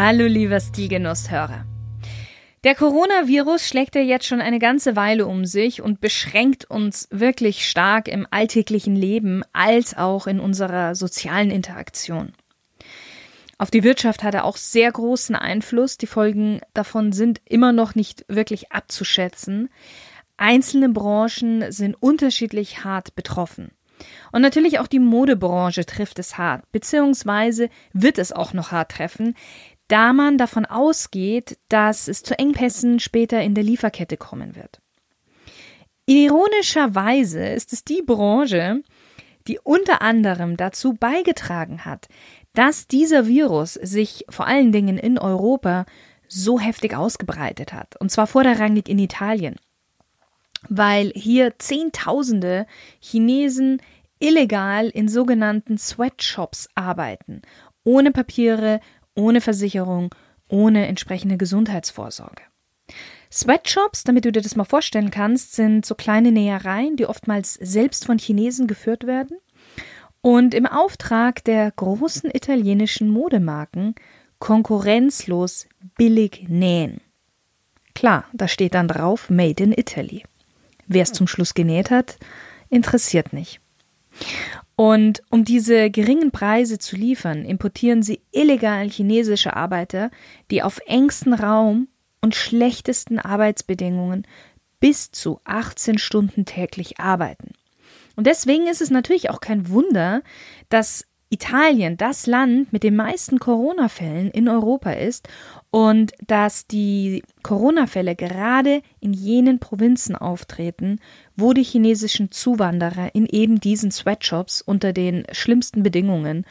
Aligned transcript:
Hallo 0.00 0.26
lieber 0.26 0.60
Stilgenusshörer. 0.60 1.64
Der 2.62 2.76
Coronavirus 2.76 3.66
schlägt 3.66 3.96
ja 3.96 4.00
jetzt 4.00 4.26
schon 4.26 4.40
eine 4.40 4.60
ganze 4.60 4.94
Weile 4.94 5.26
um 5.26 5.44
sich 5.44 5.82
und 5.82 6.00
beschränkt 6.00 6.70
uns 6.70 7.08
wirklich 7.10 7.68
stark 7.68 8.06
im 8.06 8.24
alltäglichen 8.30 8.94
Leben 8.94 9.42
als 9.52 9.96
auch 9.96 10.28
in 10.28 10.38
unserer 10.38 10.94
sozialen 10.94 11.50
Interaktion. 11.50 12.32
Auf 13.58 13.72
die 13.72 13.82
Wirtschaft 13.82 14.22
hat 14.22 14.34
er 14.34 14.44
auch 14.44 14.56
sehr 14.56 14.92
großen 14.92 15.34
Einfluss. 15.34 15.98
Die 15.98 16.06
Folgen 16.06 16.60
davon 16.74 17.10
sind 17.10 17.40
immer 17.44 17.72
noch 17.72 17.96
nicht 17.96 18.24
wirklich 18.28 18.70
abzuschätzen. 18.70 19.68
Einzelne 20.36 20.90
Branchen 20.90 21.72
sind 21.72 22.00
unterschiedlich 22.00 22.84
hart 22.84 23.16
betroffen. 23.16 23.72
Und 24.30 24.42
natürlich 24.42 24.78
auch 24.78 24.86
die 24.86 25.00
Modebranche 25.00 25.84
trifft 25.84 26.20
es 26.20 26.38
hart, 26.38 26.62
beziehungsweise 26.70 27.68
wird 27.92 28.18
es 28.18 28.30
auch 28.30 28.52
noch 28.52 28.70
hart 28.70 28.92
treffen, 28.92 29.34
da 29.88 30.12
man 30.12 30.38
davon 30.38 30.66
ausgeht, 30.66 31.58
dass 31.68 32.08
es 32.08 32.22
zu 32.22 32.38
Engpässen 32.38 33.00
später 33.00 33.42
in 33.42 33.54
der 33.54 33.64
Lieferkette 33.64 34.16
kommen 34.16 34.54
wird. 34.54 34.80
Ironischerweise 36.06 37.46
ist 37.48 37.72
es 37.72 37.84
die 37.84 38.02
Branche, 38.02 38.82
die 39.46 39.58
unter 39.58 40.02
anderem 40.02 40.56
dazu 40.56 40.94
beigetragen 40.94 41.84
hat, 41.84 42.08
dass 42.54 42.86
dieser 42.86 43.26
Virus 43.26 43.74
sich 43.74 44.24
vor 44.28 44.46
allen 44.46 44.72
Dingen 44.72 44.98
in 44.98 45.18
Europa 45.18 45.86
so 46.28 46.60
heftig 46.60 46.94
ausgebreitet 46.94 47.72
hat, 47.72 47.96
und 48.00 48.10
zwar 48.10 48.26
vorderrangig 48.26 48.88
in 48.88 48.98
Italien, 48.98 49.56
weil 50.68 51.12
hier 51.14 51.58
Zehntausende 51.58 52.66
Chinesen 53.00 53.80
illegal 54.18 54.88
in 54.88 55.08
sogenannten 55.08 55.78
Sweatshops 55.78 56.68
arbeiten, 56.74 57.42
ohne 57.84 58.12
Papiere, 58.12 58.80
ohne 59.18 59.40
Versicherung, 59.40 60.14
ohne 60.48 60.86
entsprechende 60.86 61.36
Gesundheitsvorsorge. 61.36 62.42
Sweatshops, 63.30 64.04
damit 64.04 64.24
du 64.24 64.32
dir 64.32 64.40
das 64.40 64.56
mal 64.56 64.64
vorstellen 64.64 65.10
kannst, 65.10 65.54
sind 65.54 65.84
so 65.84 65.94
kleine 65.94 66.32
Nähereien, 66.32 66.96
die 66.96 67.06
oftmals 67.06 67.54
selbst 67.54 68.06
von 68.06 68.18
Chinesen 68.18 68.66
geführt 68.66 69.06
werden 69.06 69.36
und 70.22 70.54
im 70.54 70.66
Auftrag 70.66 71.44
der 71.44 71.70
großen 71.70 72.30
italienischen 72.32 73.10
Modemarken 73.10 73.94
konkurrenzlos 74.38 75.66
billig 75.96 76.46
nähen. 76.48 77.00
Klar, 77.94 78.24
da 78.32 78.48
steht 78.48 78.74
dann 78.74 78.88
drauf 78.88 79.28
Made 79.28 79.62
in 79.62 79.72
Italy. 79.72 80.22
Wer 80.86 81.02
es 81.02 81.12
zum 81.12 81.26
Schluss 81.26 81.52
genäht 81.52 81.90
hat, 81.90 82.16
interessiert 82.70 83.32
nicht. 83.32 83.60
Und 84.80 85.24
um 85.28 85.44
diese 85.44 85.90
geringen 85.90 86.30
Preise 86.30 86.78
zu 86.78 86.94
liefern, 86.94 87.44
importieren 87.44 88.04
sie 88.04 88.20
illegal 88.30 88.88
chinesische 88.88 89.56
Arbeiter, 89.56 90.12
die 90.52 90.62
auf 90.62 90.78
engstem 90.86 91.32
Raum 91.32 91.88
und 92.20 92.36
schlechtesten 92.36 93.18
Arbeitsbedingungen 93.18 94.24
bis 94.78 95.10
zu 95.10 95.40
18 95.42 95.98
Stunden 95.98 96.44
täglich 96.44 97.00
arbeiten. 97.00 97.54
Und 98.14 98.28
deswegen 98.28 98.68
ist 98.68 98.80
es 98.80 98.90
natürlich 98.90 99.30
auch 99.30 99.40
kein 99.40 99.68
Wunder, 99.68 100.22
dass 100.68 101.08
Italien 101.28 101.96
das 101.96 102.28
Land 102.28 102.72
mit 102.72 102.84
den 102.84 102.94
meisten 102.94 103.40
Corona-Fällen 103.40 104.30
in 104.30 104.48
Europa 104.48 104.92
ist 104.92 105.28
und 105.70 106.12
dass 106.26 106.68
die 106.68 107.24
Corona-Fälle 107.42 108.14
gerade 108.14 108.82
in 109.00 109.12
jenen 109.12 109.58
Provinzen 109.58 110.14
auftreten, 110.14 111.00
wo 111.38 111.52
die 111.52 111.62
chinesischen 111.62 112.30
Zuwanderer 112.32 113.14
in 113.14 113.26
eben 113.26 113.60
diesen 113.60 113.90
Sweatshops 113.90 114.60
unter 114.60 114.92
den 114.92 115.24
schlimmsten 115.32 115.82
Bedingungen 115.82 116.44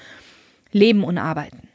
leben 0.72 1.03
und 1.03 1.18
arbeiten. 1.18 1.68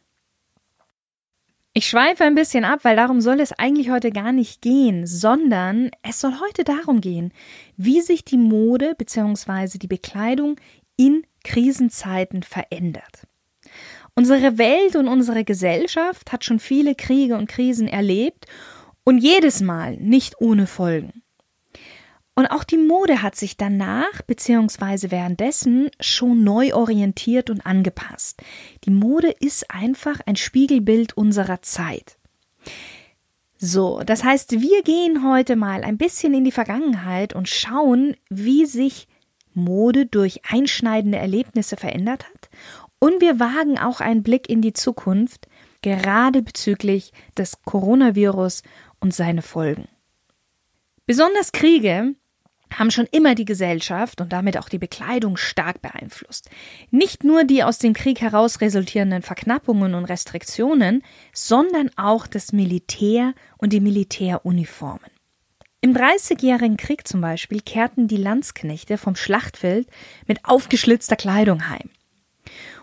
Ich 1.74 1.86
schweife 1.86 2.24
ein 2.24 2.34
bisschen 2.34 2.64
ab, 2.64 2.80
weil 2.82 2.96
darum 2.96 3.20
soll 3.20 3.40
es 3.40 3.52
eigentlich 3.52 3.90
heute 3.90 4.10
gar 4.10 4.32
nicht 4.32 4.60
gehen, 4.60 5.06
sondern 5.06 5.90
es 6.02 6.20
soll 6.20 6.34
heute 6.40 6.64
darum 6.64 7.00
gehen, 7.00 7.32
wie 7.76 8.00
sich 8.00 8.24
die 8.24 8.36
Mode 8.36 8.94
bzw. 8.96 9.78
die 9.78 9.86
Bekleidung 9.86 10.56
in 10.96 11.24
Krisenzeiten 11.44 12.42
verändert. 12.42 13.26
Unsere 14.14 14.58
Welt 14.58 14.96
und 14.96 15.08
unsere 15.08 15.44
Gesellschaft 15.44 16.32
hat 16.32 16.44
schon 16.44 16.60
viele 16.60 16.94
Kriege 16.94 17.36
und 17.36 17.48
Krisen 17.48 17.88
erlebt 17.88 18.46
und 19.04 19.18
jedes 19.18 19.60
Mal 19.60 19.96
nicht 19.96 20.40
ohne 20.40 20.66
Folgen. 20.66 21.22
Und 22.34 22.46
auch 22.46 22.64
die 22.64 22.78
Mode 22.78 23.20
hat 23.20 23.36
sich 23.36 23.58
danach 23.58 24.22
bzw. 24.26 25.10
währenddessen 25.10 25.90
schon 26.00 26.44
neu 26.44 26.74
orientiert 26.74 27.50
und 27.50 27.66
angepasst. 27.66 28.42
Die 28.84 28.90
Mode 28.90 29.34
ist 29.40 29.70
einfach 29.70 30.20
ein 30.24 30.36
Spiegelbild 30.36 31.14
unserer 31.16 31.60
Zeit. 31.60 32.16
So, 33.58 34.02
das 34.04 34.24
heißt, 34.24 34.60
wir 34.60 34.82
gehen 34.82 35.28
heute 35.28 35.56
mal 35.56 35.84
ein 35.84 35.98
bisschen 35.98 36.32
in 36.32 36.44
die 36.44 36.52
Vergangenheit 36.52 37.34
und 37.34 37.48
schauen, 37.48 38.16
wie 38.30 38.64
sich 38.64 39.08
Mode 39.54 40.06
durch 40.06 40.40
einschneidende 40.50 41.18
Erlebnisse 41.18 41.76
verändert 41.76 42.24
hat. 42.24 42.50
Und 42.98 43.20
wir 43.20 43.38
wagen 43.38 43.78
auch 43.78 44.00
einen 44.00 44.22
Blick 44.22 44.48
in 44.48 44.62
die 44.62 44.72
Zukunft, 44.72 45.48
gerade 45.82 46.42
bezüglich 46.42 47.12
des 47.36 47.62
Coronavirus 47.62 48.62
und 49.00 49.12
seine 49.12 49.42
Folgen. 49.42 49.86
Besonders 51.06 51.52
Kriege 51.52 52.14
haben 52.78 52.90
schon 52.90 53.06
immer 53.10 53.34
die 53.34 53.44
Gesellschaft 53.44 54.20
und 54.20 54.32
damit 54.32 54.58
auch 54.58 54.68
die 54.68 54.78
Bekleidung 54.78 55.36
stark 55.36 55.82
beeinflusst. 55.82 56.50
Nicht 56.90 57.24
nur 57.24 57.44
die 57.44 57.64
aus 57.64 57.78
dem 57.78 57.92
Krieg 57.92 58.20
heraus 58.20 58.60
resultierenden 58.60 59.22
Verknappungen 59.22 59.94
und 59.94 60.04
Restriktionen, 60.04 61.02
sondern 61.32 61.90
auch 61.96 62.26
das 62.26 62.52
Militär 62.52 63.34
und 63.58 63.72
die 63.72 63.80
Militäruniformen. 63.80 65.10
Im 65.80 65.94
Dreißigjährigen 65.94 66.76
Krieg 66.76 67.08
zum 67.08 67.20
Beispiel 67.20 67.60
kehrten 67.60 68.06
die 68.06 68.16
Landsknechte 68.16 68.98
vom 68.98 69.16
Schlachtfeld 69.16 69.88
mit 70.26 70.44
aufgeschlitzter 70.44 71.16
Kleidung 71.16 71.68
heim. 71.68 71.90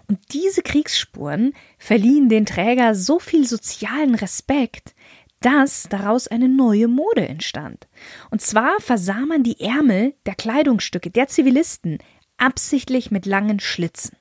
Und 0.10 0.20
diese 0.34 0.64
Kriegsspuren 0.64 1.54
verliehen 1.78 2.30
den 2.30 2.46
Träger 2.46 2.96
so 2.96 3.20
viel 3.20 3.48
sozialen 3.48 4.16
Respekt, 4.16 4.96
dass 5.42 5.88
daraus 5.90 6.28
eine 6.28 6.50
neue 6.50 6.88
Mode 6.88 7.28
entstand. 7.28 7.88
Und 8.30 8.42
zwar 8.42 8.80
versah 8.80 9.26
man 9.26 9.44
die 9.44 9.60
Ärmel 9.60 10.14
der 10.26 10.36
Kleidungsstücke 10.36 11.10
der 11.10 11.28
Zivilisten 11.28 12.00
absichtlich 12.38 13.12
mit 13.12 13.26
langen 13.26 13.60
Schlitzen. 13.60 14.18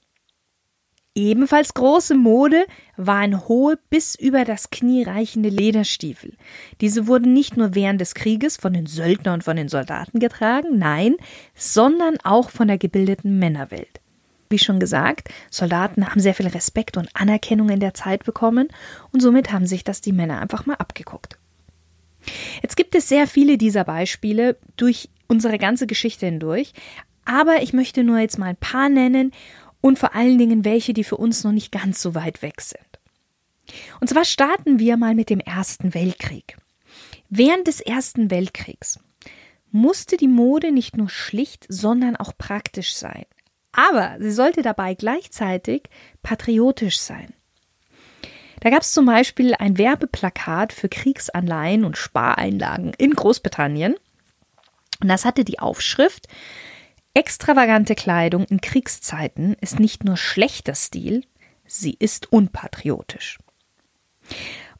Ebenfalls 1.14 1.74
große 1.74 2.14
Mode 2.14 2.64
waren 2.96 3.48
hohe 3.48 3.76
bis 3.90 4.14
über 4.14 4.44
das 4.44 4.70
Knie 4.70 5.02
reichende 5.02 5.48
Lederstiefel. 5.48 6.36
Diese 6.80 7.08
wurden 7.08 7.32
nicht 7.32 7.56
nur 7.56 7.74
während 7.74 8.00
des 8.00 8.14
Krieges 8.14 8.56
von 8.56 8.72
den 8.72 8.86
Söldnern 8.86 9.34
und 9.34 9.44
von 9.44 9.56
den 9.56 9.68
Soldaten 9.68 10.20
getragen, 10.20 10.78
nein, 10.78 11.16
sondern 11.56 12.18
auch 12.22 12.50
von 12.50 12.68
der 12.68 12.78
gebildeten 12.78 13.36
Männerwelt. 13.40 14.00
Wie 14.50 14.58
schon 14.58 14.80
gesagt, 14.80 15.28
Soldaten 15.50 16.06
haben 16.06 16.20
sehr 16.20 16.34
viel 16.34 16.48
Respekt 16.48 16.96
und 16.96 17.08
Anerkennung 17.14 17.68
in 17.68 17.80
der 17.80 17.94
Zeit 17.94 18.24
bekommen 18.24 18.68
und 19.12 19.20
somit 19.20 19.52
haben 19.52 19.66
sich 19.66 19.84
das 19.84 20.00
die 20.00 20.12
Männer 20.12 20.40
einfach 20.40 20.66
mal 20.66 20.74
abgeguckt. 20.74 21.38
Jetzt 22.62 22.76
gibt 22.76 22.94
es 22.94 23.08
sehr 23.08 23.26
viele 23.26 23.58
dieser 23.58 23.84
Beispiele 23.84 24.56
durch 24.76 25.10
unsere 25.28 25.58
ganze 25.58 25.86
Geschichte 25.86 26.26
hindurch, 26.26 26.72
aber 27.24 27.62
ich 27.62 27.72
möchte 27.72 28.04
nur 28.04 28.18
jetzt 28.18 28.38
mal 28.38 28.46
ein 28.46 28.56
paar 28.56 28.88
nennen 28.88 29.32
und 29.80 29.98
vor 29.98 30.14
allen 30.14 30.38
Dingen 30.38 30.64
welche, 30.64 30.94
die 30.94 31.04
für 31.04 31.16
uns 31.16 31.44
noch 31.44 31.52
nicht 31.52 31.70
ganz 31.70 32.00
so 32.00 32.14
weit 32.14 32.42
weg 32.42 32.60
sind. 32.60 32.82
Und 34.00 34.08
zwar 34.08 34.24
starten 34.24 34.78
wir 34.78 34.96
mal 34.96 35.14
mit 35.14 35.30
dem 35.30 35.40
Ersten 35.40 35.94
Weltkrieg. 35.94 36.56
Während 37.28 37.66
des 37.66 37.80
Ersten 37.80 38.30
Weltkriegs 38.30 38.98
musste 39.70 40.16
die 40.16 40.28
Mode 40.28 40.72
nicht 40.72 40.96
nur 40.96 41.10
schlicht, 41.10 41.66
sondern 41.68 42.16
auch 42.16 42.32
praktisch 42.36 42.94
sein. 42.94 43.26
Aber 43.72 44.16
sie 44.18 44.32
sollte 44.32 44.62
dabei 44.62 44.94
gleichzeitig 44.94 45.84
patriotisch 46.22 46.98
sein. 46.98 47.34
Da 48.60 48.70
gab 48.70 48.82
es 48.82 48.92
zum 48.92 49.06
Beispiel 49.06 49.54
ein 49.54 49.78
Werbeplakat 49.78 50.72
für 50.72 50.88
Kriegsanleihen 50.88 51.84
und 51.84 51.96
Spareinlagen 51.96 52.92
in 52.98 53.12
Großbritannien. 53.12 53.94
Und 55.00 55.08
das 55.08 55.24
hatte 55.24 55.44
die 55.44 55.60
Aufschrift 55.60 56.26
Extravagante 57.14 57.96
Kleidung 57.96 58.44
in 58.44 58.60
Kriegszeiten 58.60 59.56
ist 59.60 59.80
nicht 59.80 60.04
nur 60.04 60.16
schlechter 60.16 60.76
Stil, 60.76 61.24
sie 61.66 61.96
ist 61.98 62.32
unpatriotisch. 62.32 63.38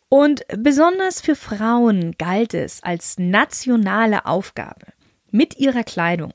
Und 0.09 0.45
besonders 0.57 1.21
für 1.21 1.35
Frauen 1.35 2.13
galt 2.17 2.55
es 2.55 2.83
als 2.83 3.19
nationale 3.19 4.25
Aufgabe, 4.25 4.87
mit 5.31 5.59
ihrer 5.59 5.83
Kleidung 5.83 6.33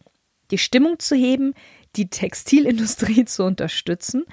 die 0.52 0.58
Stimmung 0.58 1.00
zu 1.00 1.16
heben, 1.16 1.54
die 1.96 2.10
Textilindustrie 2.10 3.26
zu 3.26 3.44
unterstützen 3.44 4.26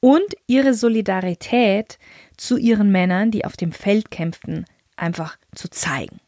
und 0.00 0.34
ihre 0.46 0.74
Solidarität 0.74 1.98
zu 2.36 2.56
ihren 2.56 2.90
Männern, 2.90 3.30
die 3.30 3.44
auf 3.44 3.56
dem 3.56 3.72
Feld 3.72 4.10
kämpften, 4.10 4.64
einfach 4.96 5.36
zu 5.54 5.68
zeigen. 5.68 6.20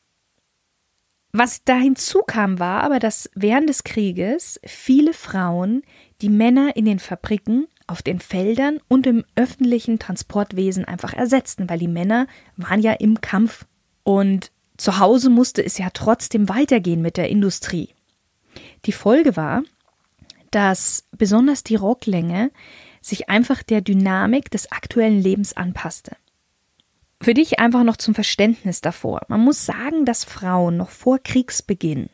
Was 1.32 1.64
da 1.64 1.76
hinzukam, 1.76 2.58
war 2.58 2.82
aber, 2.82 2.99
dass 2.99 3.31
während 3.34 3.69
des 3.69 3.84
Krieges 3.84 4.61
viele 4.67 5.14
Frauen 5.14 5.82
die 6.20 6.29
Männer 6.29 6.76
in 6.76 6.85
den 6.85 6.99
Fabriken, 6.99 7.67
auf 7.87 8.02
den 8.02 8.20
Feldern 8.20 8.78
und 8.88 9.06
im 9.06 9.25
öffentlichen 9.35 9.99
Transportwesen 9.99 10.85
einfach 10.85 11.14
ersetzten, 11.14 11.69
weil 11.69 11.78
die 11.78 11.88
Männer 11.88 12.26
waren 12.56 12.81
ja 12.81 12.93
im 12.93 13.20
Kampf 13.20 13.67
und 14.02 14.52
zu 14.76 14.99
Hause 14.99 15.31
musste 15.31 15.64
es 15.64 15.78
ja 15.78 15.88
trotzdem 15.90 16.49
weitergehen 16.49 17.02
mit 17.02 17.17
der 17.17 17.28
Industrie. 17.28 17.90
Die 18.85 18.93
Folge 18.93 19.37
war, 19.37 19.62
dass 20.52 21.04
besonders 21.10 21.64
die 21.64 21.76
Rocklänge 21.76 22.50
sich 23.00 23.28
einfach 23.28 23.62
der 23.62 23.81
Dynamik 23.81 24.50
des 24.50 24.70
aktuellen 24.70 25.20
Lebens 25.20 25.56
anpasste. 25.56 26.16
Für 27.20 27.34
dich 27.34 27.58
einfach 27.58 27.84
noch 27.84 27.96
zum 27.96 28.14
Verständnis 28.14 28.81
davor. 28.81 29.22
Man 29.28 29.40
muss 29.40 29.66
sagen, 29.66 30.04
dass 30.04 30.25
Frauen 30.25 30.76
noch 30.76 30.90
vor 30.90 31.19
Kriegsbeginn 31.19 32.08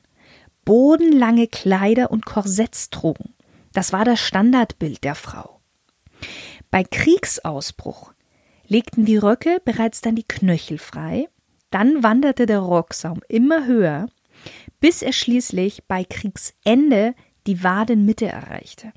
bodenlange 0.64 1.46
Kleider 1.46 2.11
und 2.11 2.26
Korsetts 2.26 2.90
trugen. 2.90 3.32
Das 3.73 3.94
war 3.94 4.05
das 4.05 4.20
Standardbild 4.20 5.02
der 5.02 5.14
Frau. 5.14 5.61
Bei 6.70 6.85
Kriegsausbruch 6.85 8.12
legten 8.67 9.06
die 9.06 9.17
Röcke 9.17 9.62
bereits 9.64 10.02
dann 10.02 10.14
die 10.14 10.29
Knöchel 10.29 10.76
frei, 10.76 11.29
dann 11.70 12.02
wanderte 12.02 12.44
der 12.44 12.58
Rocksaum 12.58 13.23
immer 13.29 13.64
höher, 13.64 14.11
bis 14.79 15.00
er 15.00 15.14
schließlich 15.14 15.85
bei 15.87 16.05
Kriegsende 16.05 17.14
die 17.49 17.65
Wadenmitte 17.65 18.27
erreichte. 18.27 18.93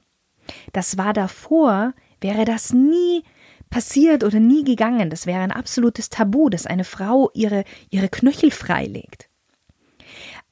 Das 0.73 0.97
war 0.97 1.13
davor, 1.13 1.93
wäre 2.19 2.45
das 2.45 2.73
nie 2.73 3.23
passiert 3.71 4.23
oder 4.23 4.39
nie 4.39 4.63
gegangen. 4.63 5.09
Das 5.09 5.25
wäre 5.25 5.41
ein 5.41 5.51
absolutes 5.51 6.09
Tabu, 6.09 6.49
dass 6.49 6.67
eine 6.67 6.83
Frau 6.83 7.31
ihre, 7.33 7.63
ihre 7.89 8.09
Knöchel 8.09 8.51
freilegt. 8.51 9.29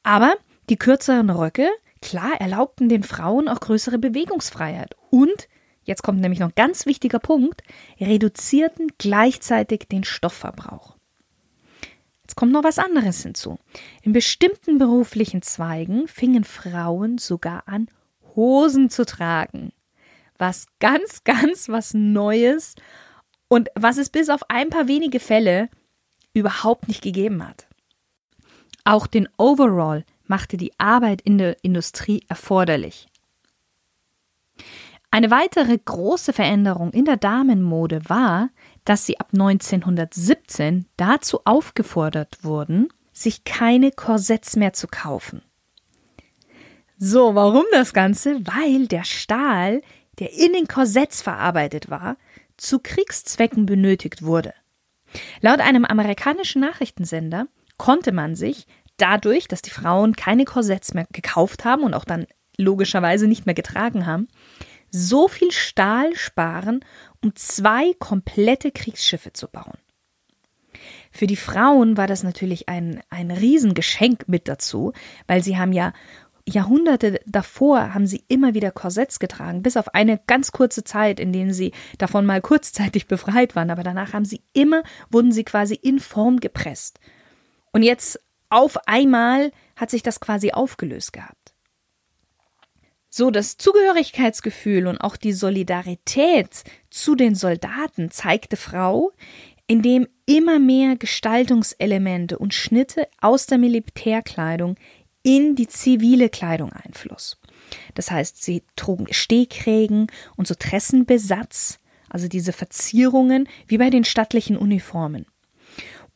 Aber 0.01 0.34
die 0.69 0.78
kürzeren 0.78 1.30
Röcke, 1.30 1.69
klar, 2.01 2.40
erlaubten 2.40 2.90
den 2.90 3.04
Frauen 3.04 3.48
auch 3.48 3.60
größere 3.60 4.00
Bewegungsfreiheit 4.00 4.96
und, 5.12 5.50
jetzt 5.84 6.01
kommt 6.01 6.22
nämlich 6.22 6.40
noch 6.40 6.50
ein 6.50 6.56
ganz 6.56 6.86
wichtiger 6.86 7.19
Punkt, 7.19 7.62
reduzierten 8.00 8.88
gleichzeitig 8.98 9.88
den 9.92 10.06
Stoffverbrauch. 10.06 10.99
Kommt 12.39 12.53
noch 12.53 12.63
was 12.63 12.80
anderes 12.80 13.21
hinzu. 13.21 13.59
In 14.01 14.13
bestimmten 14.13 14.77
beruflichen 14.77 15.41
Zweigen 15.41 16.07
fingen 16.07 16.45
Frauen 16.45 17.18
sogar 17.18 17.63
an, 17.65 17.89
Hosen 18.33 18.89
zu 18.89 19.06
tragen. 19.06 19.74
Was 20.38 20.68
ganz, 20.80 21.24
ganz 21.25 21.68
was 21.68 21.94
Neues 21.94 22.75
und 23.50 23.68
was 23.75 23.97
es 23.97 24.09
bis 24.09 24.30
auf 24.30 24.50
ein 24.50 24.69
paar 24.69 24.88
wenige 24.88 25.19
Fälle 25.19 25.68
überhaupt 26.33 26.88
nicht 26.88 27.01
gegeben 27.01 27.45
hat. 27.45 27.68
Auch 28.86 29.06
den 29.06 29.27
Overall 29.36 30.06
machte 30.24 30.56
die 30.56 30.71
Arbeit 30.80 31.21
in 31.21 31.39
der 31.39 31.62
Industrie 31.62 32.24
erforderlich. 32.30 33.09
Eine 35.12 35.30
weitere 35.30 35.77
große 35.77 36.31
Veränderung 36.31 36.94
in 36.94 37.03
der 37.03 37.18
Damenmode 37.18 38.00
war, 38.07 38.50
dass 38.89 39.06
sie 39.06 39.19
ab 39.19 39.27
1917 39.33 40.88
dazu 40.97 41.41
aufgefordert 41.45 42.39
wurden, 42.41 42.89
sich 43.13 43.44
keine 43.44 43.91
Korsetts 43.91 44.56
mehr 44.56 44.74
zu 44.74 44.88
kaufen. 44.88 45.44
So, 46.97 47.36
warum 47.36 47.65
das 47.71 47.94
Ganze? 47.94 48.39
Weil 48.47 48.88
der 48.88 49.03
Stahl, 49.03 49.83
der 50.18 50.33
in 50.33 50.53
den 50.53 50.68
Korsetts 50.68 51.21
verarbeitet 51.21 51.91
war, 51.91 52.18
zu 52.57 52.80
Kriegszwecken 52.80 53.68
benötigt 53.68 54.24
wurde. 54.24 54.56
Laut 55.41 55.59
einem 55.59 55.86
amerikanischen 55.86 56.62
Nachrichtensender 56.62 57.45
konnte 57.77 58.12
man 58.12 58.36
sich 58.36 58.65
dadurch, 58.97 59.47
dass 59.47 59.62
die 59.62 59.69
Frauen 59.69 60.15
keine 60.15 60.45
Korsetts 60.45 60.95
mehr 60.95 61.06
gekauft 61.13 61.63
haben 61.63 61.83
und 61.83 61.94
auch 61.94 62.06
dann 62.06 62.25
logischerweise 62.57 63.27
nicht 63.27 63.45
mehr 63.45 63.56
getragen 63.56 64.07
haben, 64.07 64.30
so 64.91 65.27
viel 65.27 65.51
Stahl 65.51 66.15
sparen, 66.15 66.83
um 67.24 67.36
zwei 67.36 67.94
komplette 68.00 68.71
Kriegsschiffe 68.71 69.33
zu 69.33 69.47
bauen. 69.47 69.77
Für 71.12 71.27
die 71.27 71.36
Frauen 71.36 71.97
war 71.97 72.07
das 72.07 72.24
natürlich 72.24 72.69
ein, 72.69 73.01
ein 73.09 73.31
Riesengeschenk 73.31 74.27
mit 74.27 74.47
dazu, 74.47 74.94
weil 75.27 75.44
sie 75.44 75.57
haben 75.57 75.74
ja 75.74 75.94
Jahrhunderte 76.45 77.19
davor 77.25 77.94
haben 77.94 78.07
sie 78.07 78.24
immer 78.27 78.53
wieder 78.53 78.71
Korsetts 78.71 79.19
getragen, 79.19 79.62
bis 79.62 79.77
auf 79.77 79.94
eine 79.94 80.19
ganz 80.25 80.51
kurze 80.51 80.83
Zeit, 80.83 81.19
in 81.19 81.31
denen 81.31 81.53
sie 81.53 81.74
davon 81.97 82.25
mal 82.25 82.41
kurzzeitig 82.41 83.07
befreit 83.07 83.56
waren, 83.56 83.69
aber 83.69 83.83
danach 83.83 84.13
haben 84.13 84.25
sie 84.25 84.41
immer, 84.53 84.83
wurden 85.09 85.31
sie 85.31 85.44
quasi 85.44 85.75
in 85.75 86.00
Form 86.00 86.39
gepresst. 86.39 87.00
Und 87.71 87.83
jetzt 87.83 88.19
auf 88.50 88.88
einmal 88.88 89.51
hat 89.75 89.91
sich 89.91 90.01
das 90.01 90.19
quasi 90.19 90.51
aufgelöst 90.51 91.13
gehabt. 91.13 91.38
So, 93.11 93.31
das 93.31 93.57
Zugehörigkeitsgefühl 93.57 94.85
und 94.85 95.00
auch 95.00 95.17
die 95.17 95.33
Solidarität 95.33 96.63
zu 96.91 97.15
den 97.15 97.33
Soldaten 97.33 98.11
zeigte 98.11 98.56
Frau, 98.56 99.11
indem 99.65 100.07
immer 100.25 100.59
mehr 100.59 100.95
Gestaltungselemente 100.95 102.38
und 102.38 102.53
Schnitte 102.53 103.07
aus 103.19 103.47
der 103.47 103.57
Militärkleidung 103.57 104.75
in 105.23 105.56
die 105.56 105.67
zivile 105.67 106.29
Kleidung 106.29 106.71
Einfluss. 106.71 107.39
Das 107.95 108.11
heißt, 108.11 108.44
sie 108.44 108.63
trugen 108.75 109.12
Stehkrägen 109.12 110.07
und 110.35 110.47
so 110.47 110.55
Tressenbesatz, 110.55 111.79
also 112.09 112.27
diese 112.27 112.53
Verzierungen 112.53 113.47
wie 113.67 113.77
bei 113.77 113.89
den 113.89 114.03
stattlichen 114.03 114.55
Uniformen. 114.55 115.25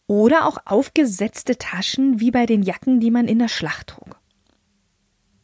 Oder 0.06 0.48
auch 0.48 0.58
aufgesetzte 0.66 1.58
Taschen 1.58 2.20
wie 2.20 2.32
bei 2.32 2.46
den 2.46 2.62
Jacken, 2.62 3.00
die 3.00 3.12
man 3.12 3.28
in 3.28 3.40
der 3.40 3.48
Schlacht 3.48 3.88
trug. 3.88 4.20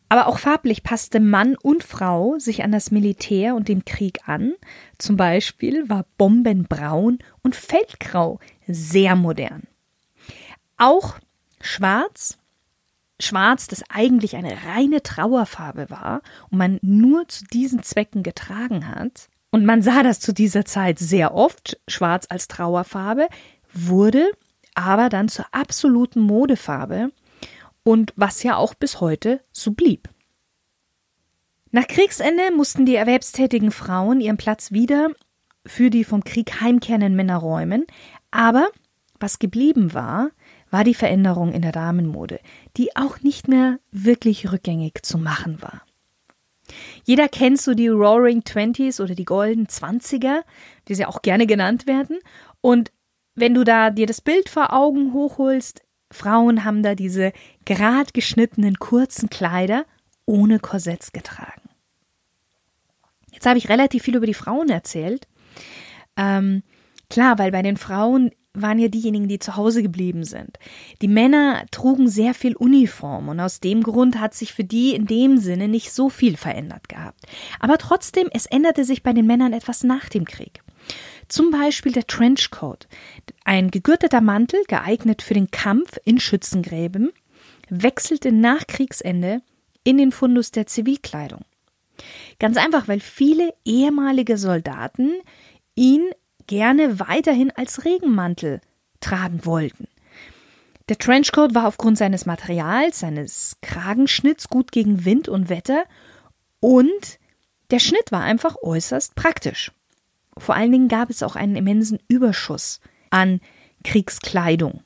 Aber 0.09 0.27
auch 0.27 0.39
farblich 0.39 0.83
passte 0.83 1.19
Mann 1.19 1.55
und 1.61 1.83
Frau 1.83 2.37
sich 2.39 2.63
an 2.63 2.71
das 2.71 2.89
Militär 2.89 3.55
und 3.55 3.67
den 3.67 3.85
Krieg 3.85 4.27
an. 4.27 4.53
Zum 4.97 5.17
Beispiel 5.17 5.87
war 5.87 6.05
Bombenbraun 6.17 7.19
und 7.43 7.55
Feldgrau 7.55 8.39
sehr 8.67 9.15
modern. 9.15 9.63
Auch 10.77 11.19
Schwarz, 11.61 12.37
Schwarz, 13.19 13.67
das 13.67 13.83
eigentlich 13.89 14.35
eine 14.35 14.57
reine 14.65 15.03
Trauerfarbe 15.03 15.89
war 15.89 16.21
und 16.49 16.57
man 16.57 16.79
nur 16.81 17.27
zu 17.27 17.45
diesen 17.45 17.83
Zwecken 17.83 18.23
getragen 18.23 18.87
hat, 18.87 19.29
und 19.51 19.65
man 19.65 19.81
sah 19.81 20.03
das 20.03 20.19
zu 20.19 20.33
dieser 20.33 20.65
Zeit 20.65 20.99
sehr 20.99 21.33
oft, 21.33 21.79
Schwarz 21.87 22.27
als 22.29 22.47
Trauerfarbe, 22.47 23.27
wurde 23.73 24.31
aber 24.75 25.09
dann 25.09 25.27
zur 25.27 25.45
absoluten 25.51 26.19
Modefarbe 26.19 27.11
und 27.83 28.13
was 28.15 28.43
ja 28.43 28.55
auch 28.57 28.73
bis 28.73 29.01
heute 29.01 29.41
so 29.51 29.71
blieb. 29.71 30.09
Nach 31.71 31.87
Kriegsende 31.87 32.51
mussten 32.55 32.85
die 32.85 32.95
erwerbstätigen 32.95 33.71
Frauen 33.71 34.21
ihren 34.21 34.37
Platz 34.37 34.71
wieder 34.71 35.11
für 35.65 35.89
die 35.89 36.03
vom 36.03 36.23
Krieg 36.23 36.61
heimkehrenden 36.61 37.15
Männer 37.15 37.37
räumen, 37.37 37.85
aber 38.31 38.69
was 39.19 39.39
geblieben 39.39 39.93
war, 39.93 40.31
war 40.71 40.83
die 40.83 40.93
Veränderung 40.93 41.51
in 41.51 41.61
der 41.61 41.71
Damenmode, 41.71 42.39
die 42.77 42.95
auch 42.95 43.21
nicht 43.21 43.47
mehr 43.47 43.79
wirklich 43.91 44.51
rückgängig 44.51 44.99
zu 45.03 45.17
machen 45.17 45.61
war. 45.61 45.81
Jeder 47.03 47.27
kennt 47.27 47.59
so 47.59 47.73
die 47.73 47.87
Roaring 47.87 48.43
Twenties 48.43 48.99
oder 48.99 49.15
die 49.15 49.25
Golden 49.25 49.67
Zwanziger, 49.67 50.43
die 50.87 50.95
sie 50.95 51.05
auch 51.05 51.21
gerne 51.21 51.47
genannt 51.47 51.87
werden. 51.87 52.19
Und 52.61 52.91
wenn 53.35 53.53
du 53.53 53.63
da 53.63 53.89
dir 53.89 54.05
das 54.05 54.21
Bild 54.21 54.49
vor 54.49 54.73
Augen 54.73 55.13
hochholst, 55.13 55.81
Frauen 56.11 56.65
haben 56.65 56.83
da 56.83 56.95
diese 56.95 57.33
gerad 57.65 58.13
geschnittenen 58.13 58.75
kurzen 58.75 59.29
Kleider 59.29 59.85
ohne 60.25 60.59
Korsetts 60.59 61.11
getragen. 61.11 61.69
Jetzt 63.31 63.45
habe 63.45 63.57
ich 63.57 63.69
relativ 63.69 64.03
viel 64.03 64.15
über 64.15 64.25
die 64.25 64.33
Frauen 64.33 64.69
erzählt. 64.69 65.27
Ähm, 66.17 66.63
klar, 67.09 67.37
weil 67.37 67.51
bei 67.51 67.61
den 67.61 67.77
Frauen 67.77 68.31
waren 68.53 68.79
ja 68.79 68.87
diejenigen, 68.87 69.27
die 69.27 69.39
zu 69.39 69.55
Hause 69.55 69.83
geblieben 69.83 70.23
sind. 70.23 70.57
Die 71.01 71.07
Männer 71.07 71.65
trugen 71.71 72.07
sehr 72.07 72.33
viel 72.33 72.55
Uniform 72.55 73.29
und 73.29 73.39
aus 73.39 73.59
dem 73.59 73.83
Grund 73.83 74.19
hat 74.19 74.33
sich 74.33 74.53
für 74.53 74.63
die 74.63 74.95
in 74.95 75.05
dem 75.05 75.37
Sinne 75.37 75.67
nicht 75.67 75.91
so 75.91 76.09
viel 76.09 76.35
verändert 76.35 76.89
gehabt. 76.89 77.25
Aber 77.59 77.77
trotzdem, 77.77 78.27
es 78.33 78.47
änderte 78.47 78.83
sich 78.83 79.03
bei 79.03 79.13
den 79.13 79.27
Männern 79.27 79.53
etwas 79.53 79.83
nach 79.83 80.09
dem 80.09 80.25
Krieg. 80.25 80.61
Zum 81.27 81.51
Beispiel 81.51 81.91
der 81.91 82.07
Trenchcoat, 82.07 82.87
ein 83.49 83.71
gegürteter 83.71 84.21
Mantel, 84.21 84.63
geeignet 84.67 85.23
für 85.23 85.33
den 85.33 85.49
Kampf 85.49 85.97
in 86.05 86.19
Schützengräben, 86.19 87.11
wechselte 87.67 88.31
nach 88.31 88.67
Kriegsende 88.67 89.41
in 89.83 89.97
den 89.97 90.11
Fundus 90.11 90.51
der 90.51 90.67
Zivilkleidung. 90.67 91.41
Ganz 92.37 92.57
einfach, 92.57 92.87
weil 92.87 92.99
viele 92.99 93.51
ehemalige 93.65 94.37
Soldaten 94.37 95.13
ihn 95.73 96.11
gerne 96.45 96.99
weiterhin 96.99 97.49
als 97.49 97.85
Regenmantel 97.85 98.61
tragen 98.99 99.43
wollten. 99.47 99.87
Der 100.87 100.99
Trenchcoat 100.99 101.55
war 101.55 101.65
aufgrund 101.65 101.97
seines 101.97 102.27
Materials, 102.27 102.99
seines 102.99 103.57
Kragenschnitts 103.63 104.49
gut 104.49 104.71
gegen 104.71 105.05
Wind 105.05 105.27
und 105.27 105.49
Wetter 105.49 105.85
und 106.59 107.17
der 107.71 107.79
Schnitt 107.79 108.11
war 108.11 108.21
einfach 108.21 108.57
äußerst 108.61 109.15
praktisch. 109.15 109.71
Vor 110.37 110.53
allen 110.53 110.71
Dingen 110.71 110.87
gab 110.87 111.09
es 111.09 111.23
auch 111.23 111.35
einen 111.35 111.55
immensen 111.55 111.97
Überschuss 112.07 112.79
an 113.09 113.41
Kriegskleidung. 113.83 114.83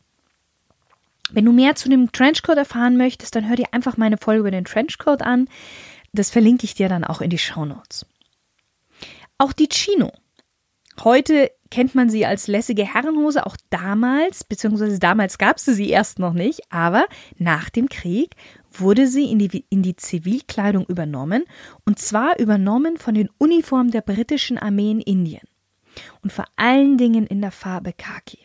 Wenn 1.31 1.45
du 1.45 1.51
mehr 1.51 1.75
zu 1.75 1.89
dem 1.89 2.11
Trenchcoat 2.11 2.57
erfahren 2.57 2.95
möchtest, 2.95 3.35
dann 3.35 3.47
hör 3.49 3.55
dir 3.55 3.67
einfach 3.71 3.97
meine 3.97 4.17
Folge 4.17 4.41
über 4.41 4.51
den 4.51 4.65
Trenchcoat 4.65 5.21
an. 5.21 5.49
Das 6.13 6.29
verlinke 6.29 6.65
ich 6.65 6.75
dir 6.75 6.89
dann 6.89 7.03
auch 7.03 7.21
in 7.21 7.31
die 7.31 7.39
Show 7.39 7.65
Notes. 7.65 8.05
Auch 9.39 9.51
die 9.51 9.67
Chino. 9.67 10.11
Heute 11.03 11.49
kennt 11.71 11.95
man 11.95 12.07
sie 12.07 12.23
als 12.27 12.45
lässige 12.45 12.85
Herrenhose, 12.85 13.47
auch 13.47 13.57
damals, 13.71 14.43
beziehungsweise 14.43 14.99
damals 14.99 15.39
gab 15.39 15.57
es 15.57 15.65
sie 15.65 15.89
erst 15.89 16.19
noch 16.19 16.33
nicht, 16.33 16.61
aber 16.69 17.07
nach 17.39 17.71
dem 17.71 17.89
Krieg 17.89 18.35
wurde 18.71 19.07
sie 19.07 19.25
in 19.25 19.39
die, 19.39 19.65
in 19.69 19.81
die 19.81 19.95
Zivilkleidung 19.95 20.85
übernommen, 20.85 21.45
und 21.83 21.97
zwar 21.97 22.37
übernommen 22.39 22.97
von 22.97 23.15
den 23.15 23.29
Uniformen 23.39 23.89
der 23.89 24.01
britischen 24.01 24.59
Armee 24.59 24.91
in 24.91 25.01
Indien 25.01 25.47
und 26.21 26.31
vor 26.31 26.45
allen 26.55 26.97
Dingen 26.97 27.25
in 27.27 27.41
der 27.41 27.51
Farbe 27.51 27.93
Khaki. 27.93 28.39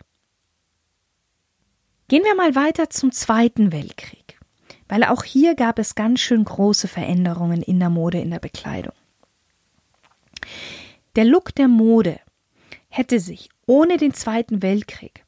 Gehen 2.09 2.25
wir 2.25 2.35
mal 2.35 2.55
weiter 2.55 2.89
zum 2.89 3.13
Zweiten 3.13 3.71
Weltkrieg, 3.73 4.39
weil 4.89 5.05
auch 5.05 5.25
hier 5.25 5.55
gab 5.55 5.79
es 5.79 5.95
ganz 5.95 6.21
schön 6.21 6.45
große 6.45 6.89
Veränderungen 6.89 7.63
in 7.63 7.79
der 7.79 7.91
Mode, 7.91 8.19
in 8.19 8.31
der 8.31 8.41
Bekleidung. 8.41 8.95
Der 11.17 11.25
Look 11.25 11.55
der 11.55 11.69
Mode 11.69 12.21
hätte 12.89 13.21
sich 13.21 13.51
ohne 13.67 13.99
den 13.99 14.15
Zweiten 14.15 14.63
Weltkrieg 14.63 15.25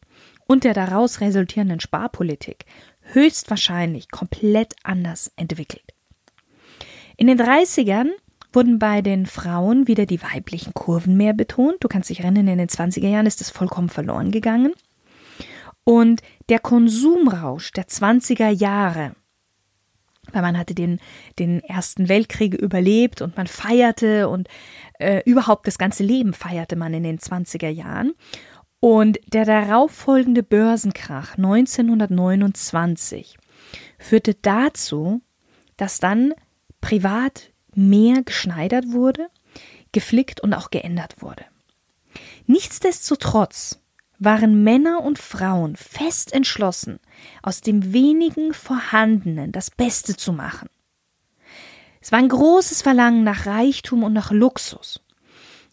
und 0.47 0.65
der 0.65 0.73
daraus 0.73 1.21
resultierenden 1.21 1.81
Sparpolitik 1.81 2.65
höchstwahrscheinlich 3.03 4.11
komplett 4.11 4.75
anders 4.83 5.31
entwickelt. 5.37 5.95
In 7.17 7.27
den 7.27 7.39
30ern 7.39 8.09
wurden 8.53 8.79
bei 8.79 9.03
den 9.03 9.27
Frauen 9.27 9.87
wieder 9.87 10.07
die 10.07 10.23
weiblichen 10.23 10.75
Kurven 10.75 11.17
mehr 11.17 11.33
betont. 11.33 11.77
Du 11.81 11.89
kannst 11.89 12.11
dich 12.11 12.21
erinnern, 12.21 12.49
in 12.49 12.59
den 12.59 12.69
20er 12.69 13.09
Jahren 13.09 13.27
ist 13.27 13.41
das 13.41 13.51
vollkommen 13.51 13.89
verloren 13.89 14.31
gegangen. 14.31 14.73
Und 15.85 16.23
der 16.49 16.59
Konsumrausch 16.59 17.73
der 17.73 17.87
20er 17.87 18.51
Jahre, 18.51 19.15
weil 20.33 20.43
man 20.43 20.59
hatte 20.59 20.75
den, 20.75 21.01
den 21.39 21.61
Ersten 21.61 22.09
Weltkrieg 22.09 22.55
überlebt 22.55 23.23
und 23.23 23.37
man 23.37 23.47
feierte 23.47 24.29
und 24.29 24.49
äh, 24.99 25.23
überhaupt 25.25 25.67
das 25.67 25.79
ganze 25.79 26.05
Leben 26.05 26.35
feierte 26.35 26.77
man 26.77 26.95
in 26.95 27.03
den 27.03 27.19
20er 27.19 27.69
Jahren. 27.69 28.15
Und 28.81 29.19
der 29.33 29.45
darauffolgende 29.45 30.43
Börsenkrach 30.43 31.37
1929 31.37 33.37
führte 33.99 34.35
dazu, 34.35 35.21
dass 35.77 35.99
dann 35.99 36.33
privat 36.81 37.53
mehr 37.77 38.23
geschneidert 38.23 38.93
wurde, 38.93 39.29
geflickt 39.93 40.41
und 40.41 40.55
auch 40.55 40.71
geändert 40.71 41.23
wurde. 41.23 41.45
Nichtsdestotrotz 42.47 43.81
waren 44.19 44.63
Männer 44.63 45.03
und 45.03 45.19
Frauen 45.19 45.77
fest 45.77 46.33
entschlossen, 46.33 47.01
aus 47.43 47.61
dem 47.61 47.93
wenigen 47.93 48.53
Vorhandenen 48.53 49.53
das 49.53 49.71
Beste 49.71 50.17
zu 50.17 50.33
machen. 50.33 50.69
Es 52.01 52.13
war 52.13 52.19
ein 52.19 52.29
großes 52.29 52.83
Verlangen 52.83 53.25
nach 53.25 53.47
Reichtum 53.47 54.03
und 54.03 54.13
nach 54.13 54.31
Luxus. 54.31 55.01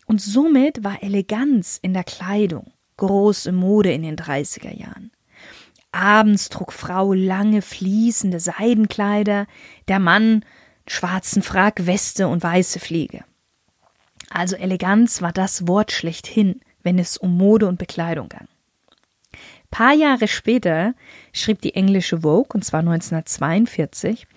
Und 0.06 0.22
somit 0.22 0.84
war 0.84 1.04
Eleganz 1.04 1.80
in 1.82 1.94
der 1.94 2.04
Kleidung 2.04 2.72
große 2.98 3.52
Mode 3.52 3.94
in 3.94 4.02
den 4.02 4.18
30er 4.18 4.76
Jahren. 4.76 5.12
Abends 5.92 6.50
trug 6.50 6.74
Frau 6.74 7.14
lange 7.14 7.62
fließende 7.62 8.40
Seidenkleider, 8.40 9.48
der 9.88 10.00
Mann 10.00 10.44
schwarzen 10.88 11.42
Frack, 11.42 11.86
Weste 11.86 12.28
und 12.28 12.44
weiße 12.44 12.80
Fliege. 12.80 13.24
Also 14.30 14.56
Eleganz 14.56 15.22
war 15.22 15.32
das 15.32 15.68
Wort 15.68 15.92
schlechthin, 15.92 16.62
wenn 16.84 17.00
es 17.00 17.18
um 17.18 17.38
Mode 17.38 17.68
und 17.68 17.78
Bekleidung 17.78 18.30
ging. 18.30 18.48
Paar 19.70 19.94
Jahre 19.94 20.28
später 20.28 20.94
schrieb 21.34 21.62
die 21.62 21.76
englische 21.76 22.22
Vogue, 22.22 22.54
und 22.54 22.64
zwar 22.64 22.80
1942, 22.80 24.28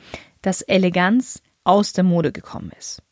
dass 0.42 0.62
Eleganz 0.62 1.42
aus 1.64 1.92
der 1.92 2.04
Mode 2.04 2.32
gekommen 2.32 2.72
ist. 2.78 3.02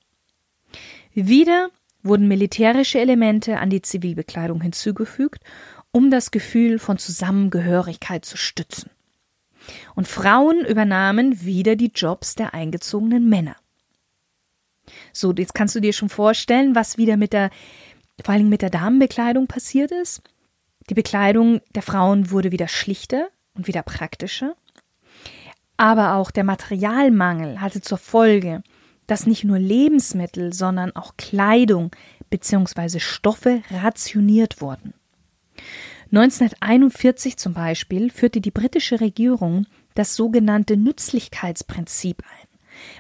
Wieder 1.15 1.71
wurden 2.03 2.29
militärische 2.29 3.01
Elemente 3.01 3.59
an 3.59 3.71
die 3.71 3.83
Zivilbekleidung 3.83 4.61
hinzugefügt, 4.61 5.43
um 5.91 6.11
das 6.11 6.31
Gefühl 6.31 6.79
von 6.79 6.99
Zusammengehörigkeit 6.99 8.25
zu 8.25 8.37
stützen. 8.37 8.91
Und 9.95 10.09
Frauen 10.09 10.65
übernahmen 10.65 11.45
wieder 11.45 11.77
die 11.77 11.93
Jobs 11.95 12.35
der 12.35 12.55
eingezogenen 12.55 13.29
Männer. 13.29 13.57
So, 15.13 15.33
jetzt 15.33 15.55
kannst 15.55 15.75
du 15.75 15.81
dir 15.81 15.93
schon 15.93 16.09
vorstellen, 16.09 16.75
was 16.75 16.99
wieder 16.99 17.17
mit 17.17 17.33
der, 17.33 17.51
vor 18.25 18.35
allem 18.35 18.49
mit 18.49 18.63
der 18.63 18.71
Damenbekleidung 18.71 19.47
passiert 19.47 19.91
ist. 19.91 20.23
Die 20.89 20.95
Bekleidung 20.95 21.61
der 21.75 21.83
Frauen 21.83 22.31
wurde 22.31 22.53
wieder 22.53 22.69
schlichter 22.69 23.29
und 23.55 23.67
wieder 23.67 23.83
praktischer. 23.83 24.57
Aber 25.77 26.15
auch 26.15 26.31
der 26.31 26.45
Materialmangel 26.45 27.61
hatte 27.61 27.81
zur 27.81 27.99
Folge, 27.99 28.63
dass 29.07 29.27
nicht 29.27 29.45
nur 29.45 29.59
Lebensmittel, 29.59 30.53
sondern 30.53 30.95
auch 30.97 31.17
Kleidung 31.17 31.91
bzw. 32.31 32.99
Stoffe 33.01 33.63
rationiert 33.71 34.61
wurden. 34.61 34.95
1941 36.11 37.37
zum 37.37 37.53
Beispiel 37.53 38.11
führte 38.11 38.41
die 38.41 38.51
britische 38.51 39.01
Regierung 39.01 39.67
das 39.95 40.17
sogenannte 40.17 40.77
Nützlichkeitsprinzip 40.77 42.23
ein, 42.23 42.49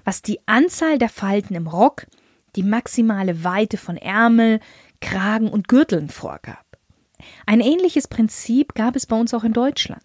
was 0.04 0.20
die 0.20 0.40
Anzahl 0.46 0.98
der 0.98 1.08
Falten 1.08 1.54
im 1.54 1.68
Rock, 1.68 2.06
die 2.54 2.62
maximale 2.62 3.44
Weite 3.44 3.78
von 3.78 3.96
Ärmel, 3.96 4.60
Kragen 5.00 5.48
und 5.48 5.68
Gürteln 5.68 6.10
vorgab. 6.10 6.64
Ein 7.46 7.60
ähnliches 7.60 8.08
Prinzip 8.08 8.74
gab 8.74 8.94
es 8.94 9.06
bei 9.06 9.16
uns 9.16 9.32
auch 9.32 9.44
in 9.44 9.54
Deutschland. 9.54 10.04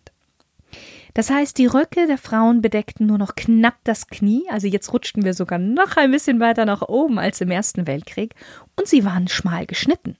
Das 1.13 1.29
heißt, 1.29 1.57
die 1.57 1.67
Röcke 1.67 2.07
der 2.07 2.17
Frauen 2.17 2.61
bedeckten 2.61 3.05
nur 3.05 3.17
noch 3.17 3.35
knapp 3.35 3.75
das 3.83 4.07
Knie, 4.07 4.45
also 4.49 4.67
jetzt 4.67 4.93
rutschten 4.93 5.23
wir 5.23 5.33
sogar 5.33 5.59
noch 5.59 5.97
ein 5.97 6.11
bisschen 6.11 6.39
weiter 6.39 6.65
nach 6.65 6.81
oben 6.81 7.19
als 7.19 7.41
im 7.41 7.51
Ersten 7.51 7.85
Weltkrieg, 7.85 8.33
und 8.77 8.87
sie 8.87 9.03
waren 9.05 9.27
schmal 9.27 9.65
geschnitten. 9.65 10.17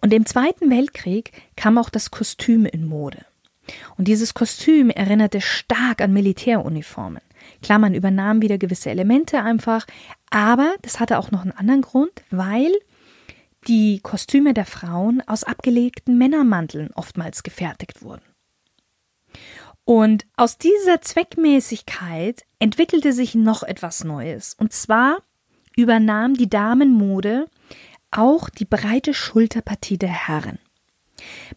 Und 0.00 0.12
im 0.12 0.26
Zweiten 0.26 0.70
Weltkrieg 0.70 1.32
kam 1.56 1.78
auch 1.78 1.90
das 1.90 2.10
Kostüm 2.10 2.66
in 2.66 2.86
Mode. 2.86 3.24
Und 3.96 4.08
dieses 4.08 4.34
Kostüm 4.34 4.90
erinnerte 4.90 5.40
stark 5.40 6.00
an 6.00 6.12
Militäruniformen. 6.12 7.22
Klar, 7.62 7.78
man 7.78 7.94
übernahm 7.94 8.42
wieder 8.42 8.58
gewisse 8.58 8.90
Elemente 8.90 9.42
einfach, 9.42 9.86
aber 10.30 10.74
das 10.82 11.00
hatte 11.00 11.18
auch 11.18 11.30
noch 11.30 11.42
einen 11.42 11.52
anderen 11.52 11.82
Grund, 11.82 12.12
weil 12.30 12.72
die 13.66 14.00
Kostüme 14.00 14.54
der 14.54 14.64
Frauen 14.64 15.22
aus 15.26 15.44
abgelegten 15.44 16.16
Männermanteln 16.16 16.90
oftmals 16.94 17.42
gefertigt 17.42 18.02
wurden. 18.02 18.22
Und 19.84 20.26
aus 20.36 20.56
dieser 20.56 21.00
Zweckmäßigkeit 21.00 22.44
entwickelte 22.58 23.12
sich 23.12 23.34
noch 23.34 23.62
etwas 23.62 24.04
Neues. 24.04 24.54
Und 24.58 24.72
zwar 24.72 25.18
übernahm 25.76 26.34
die 26.34 26.48
Damenmode 26.48 27.46
auch 28.10 28.48
die 28.48 28.64
breite 28.64 29.14
Schulterpartie 29.14 29.98
der 29.98 30.10
Herren. 30.10 30.58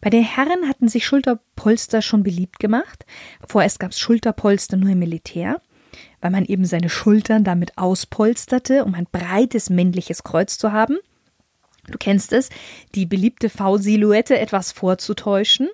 Bei 0.00 0.10
den 0.10 0.22
Herren 0.22 0.68
hatten 0.68 0.88
sich 0.88 1.06
Schulterpolster 1.06 2.02
schon 2.02 2.22
beliebt 2.22 2.58
gemacht. 2.58 3.06
Vorerst 3.46 3.80
gab 3.80 3.92
es 3.92 3.98
Schulterpolster 3.98 4.76
nur 4.76 4.90
im 4.90 4.98
Militär, 4.98 5.60
weil 6.20 6.30
man 6.30 6.44
eben 6.44 6.64
seine 6.64 6.90
Schultern 6.90 7.44
damit 7.44 7.78
auspolsterte, 7.78 8.84
um 8.84 8.94
ein 8.94 9.06
breites 9.10 9.70
männliches 9.70 10.22
Kreuz 10.22 10.58
zu 10.58 10.72
haben. 10.72 10.98
Du 11.86 11.98
kennst 11.98 12.32
es, 12.32 12.50
die 12.94 13.06
beliebte 13.06 13.48
V-Silhouette 13.48 14.38
etwas 14.38 14.72
vorzutäuschen 14.72 15.68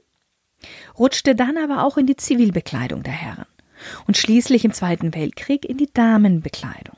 rutschte 0.99 1.35
dann 1.35 1.57
aber 1.57 1.85
auch 1.85 1.97
in 1.97 2.07
die 2.07 2.17
Zivilbekleidung 2.17 3.03
der 3.03 3.13
Herren 3.13 3.47
und 4.07 4.17
schließlich 4.17 4.65
im 4.65 4.73
Zweiten 4.73 5.15
Weltkrieg 5.15 5.65
in 5.65 5.79
die 5.79 5.91
Damenbekleidung. 5.93 6.97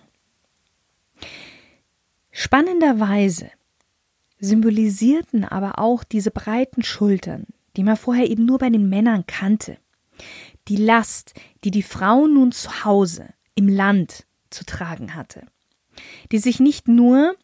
Spannenderweise 2.31 3.51
symbolisierten 4.43 5.45
aber 5.45 5.79
auch 5.79 6.05
diese 6.05 6.31
breiten 6.31 6.83
Schultern, 6.83 7.47
die 7.77 7.85
man 7.85 7.97
vorher 7.97 8.29
eben 8.29 8.45
nur 8.45 8.59
bei 8.59 8.69
den 8.69 8.89
Männern 8.89 9.25
kannte, 9.27 9.79
die 10.69 10.77
Last, 10.77 11.35
die 11.65 11.71
die 11.71 11.83
Frau 11.83 12.27
nun 12.27 12.53
zu 12.53 12.85
Hause 12.85 13.29
im 13.55 13.69
Land 13.69 14.27
zu 14.51 14.67
tragen 14.67 15.15
hatte, 15.15 15.47
die 16.33 16.39
sich 16.39 16.61
nicht 16.61 16.89
nur 16.89 17.37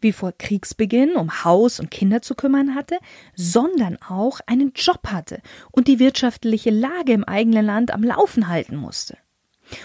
wie 0.00 0.12
vor 0.12 0.32
Kriegsbeginn 0.32 1.14
um 1.14 1.44
Haus 1.44 1.78
und 1.78 1.90
Kinder 1.90 2.22
zu 2.22 2.34
kümmern 2.34 2.74
hatte, 2.74 2.96
sondern 3.36 3.98
auch 4.00 4.40
einen 4.46 4.72
Job 4.74 5.08
hatte 5.08 5.42
und 5.70 5.88
die 5.88 5.98
wirtschaftliche 5.98 6.70
Lage 6.70 7.12
im 7.12 7.24
eigenen 7.24 7.66
Land 7.66 7.90
am 7.92 8.02
Laufen 8.02 8.48
halten 8.48 8.76
musste. 8.76 9.18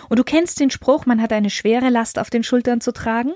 Und 0.07 0.17
du 0.17 0.24
kennst 0.24 0.62
den 0.62 0.71
Spruch, 0.71 1.05
man 1.05 1.21
hat 1.21 1.33
eine 1.33 1.50
schwere 1.50 1.89
Last 1.89 2.17
auf 2.17 2.29
den 2.29 2.43
Schultern 2.43 2.79
zu 2.79 2.93
tragen? 2.93 3.33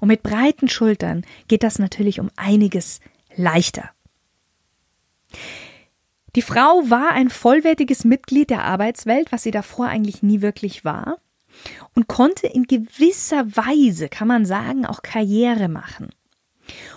Und 0.00 0.08
mit 0.08 0.22
breiten 0.22 0.68
Schultern 0.68 1.24
geht 1.48 1.62
das 1.62 1.78
natürlich 1.78 2.20
um 2.20 2.30
einiges 2.36 3.00
leichter. 3.34 3.90
Die 6.36 6.42
Frau 6.42 6.88
war 6.88 7.12
ein 7.12 7.30
vollwertiges 7.30 8.04
Mitglied 8.04 8.50
der 8.50 8.64
Arbeitswelt, 8.64 9.32
was 9.32 9.42
sie 9.42 9.50
davor 9.50 9.88
eigentlich 9.88 10.22
nie 10.22 10.40
wirklich 10.40 10.84
war, 10.84 11.18
und 11.94 12.06
konnte 12.06 12.46
in 12.46 12.64
gewisser 12.64 13.56
Weise, 13.56 14.08
kann 14.08 14.28
man 14.28 14.44
sagen, 14.44 14.86
auch 14.86 15.02
Karriere 15.02 15.68
machen. 15.68 16.10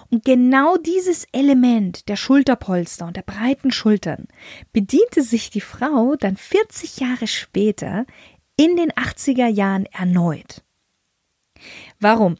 Und 0.09 0.25
genau 0.25 0.75
dieses 0.77 1.25
Element 1.31 2.09
der 2.09 2.17
Schulterpolster 2.17 3.07
und 3.07 3.15
der 3.15 3.21
breiten 3.21 3.71
Schultern 3.71 4.27
bediente 4.73 5.23
sich 5.23 5.50
die 5.50 5.61
Frau 5.61 6.15
dann 6.17 6.35
40 6.35 6.97
Jahre 6.97 7.27
später 7.27 8.05
in 8.57 8.75
den 8.75 8.91
80er 8.91 9.47
Jahren 9.47 9.85
erneut. 9.85 10.63
Warum? 12.01 12.36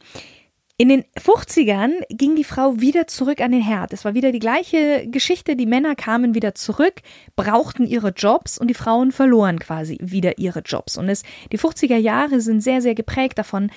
In 0.76 0.88
den 0.88 1.04
50ern 1.16 1.92
ging 2.08 2.34
die 2.34 2.42
Frau 2.42 2.80
wieder 2.80 3.06
zurück 3.06 3.40
an 3.40 3.52
den 3.52 3.62
Herd. 3.62 3.92
Es 3.92 4.04
war 4.04 4.14
wieder 4.14 4.32
die 4.32 4.40
gleiche 4.40 5.06
Geschichte. 5.06 5.54
Die 5.54 5.66
Männer 5.66 5.94
kamen 5.94 6.34
wieder 6.34 6.56
zurück, 6.56 7.02
brauchten 7.36 7.86
ihre 7.86 8.08
Jobs 8.08 8.58
und 8.58 8.66
die 8.66 8.74
Frauen 8.74 9.12
verloren 9.12 9.60
quasi 9.60 9.98
wieder 10.00 10.38
ihre 10.38 10.60
Jobs. 10.60 10.98
Und 10.98 11.08
es, 11.08 11.22
die 11.52 11.58
50er 11.58 11.96
Jahre 11.96 12.40
sind 12.40 12.62
sehr, 12.62 12.82
sehr 12.82 12.96
geprägt 12.96 13.38
davon, 13.38 13.70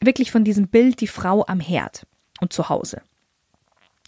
wirklich 0.00 0.30
von 0.30 0.44
diesem 0.44 0.68
Bild, 0.68 1.00
die 1.00 1.08
Frau 1.08 1.44
am 1.46 1.58
Herd 1.58 2.06
und 2.40 2.52
zu 2.52 2.68
Hause. 2.68 3.02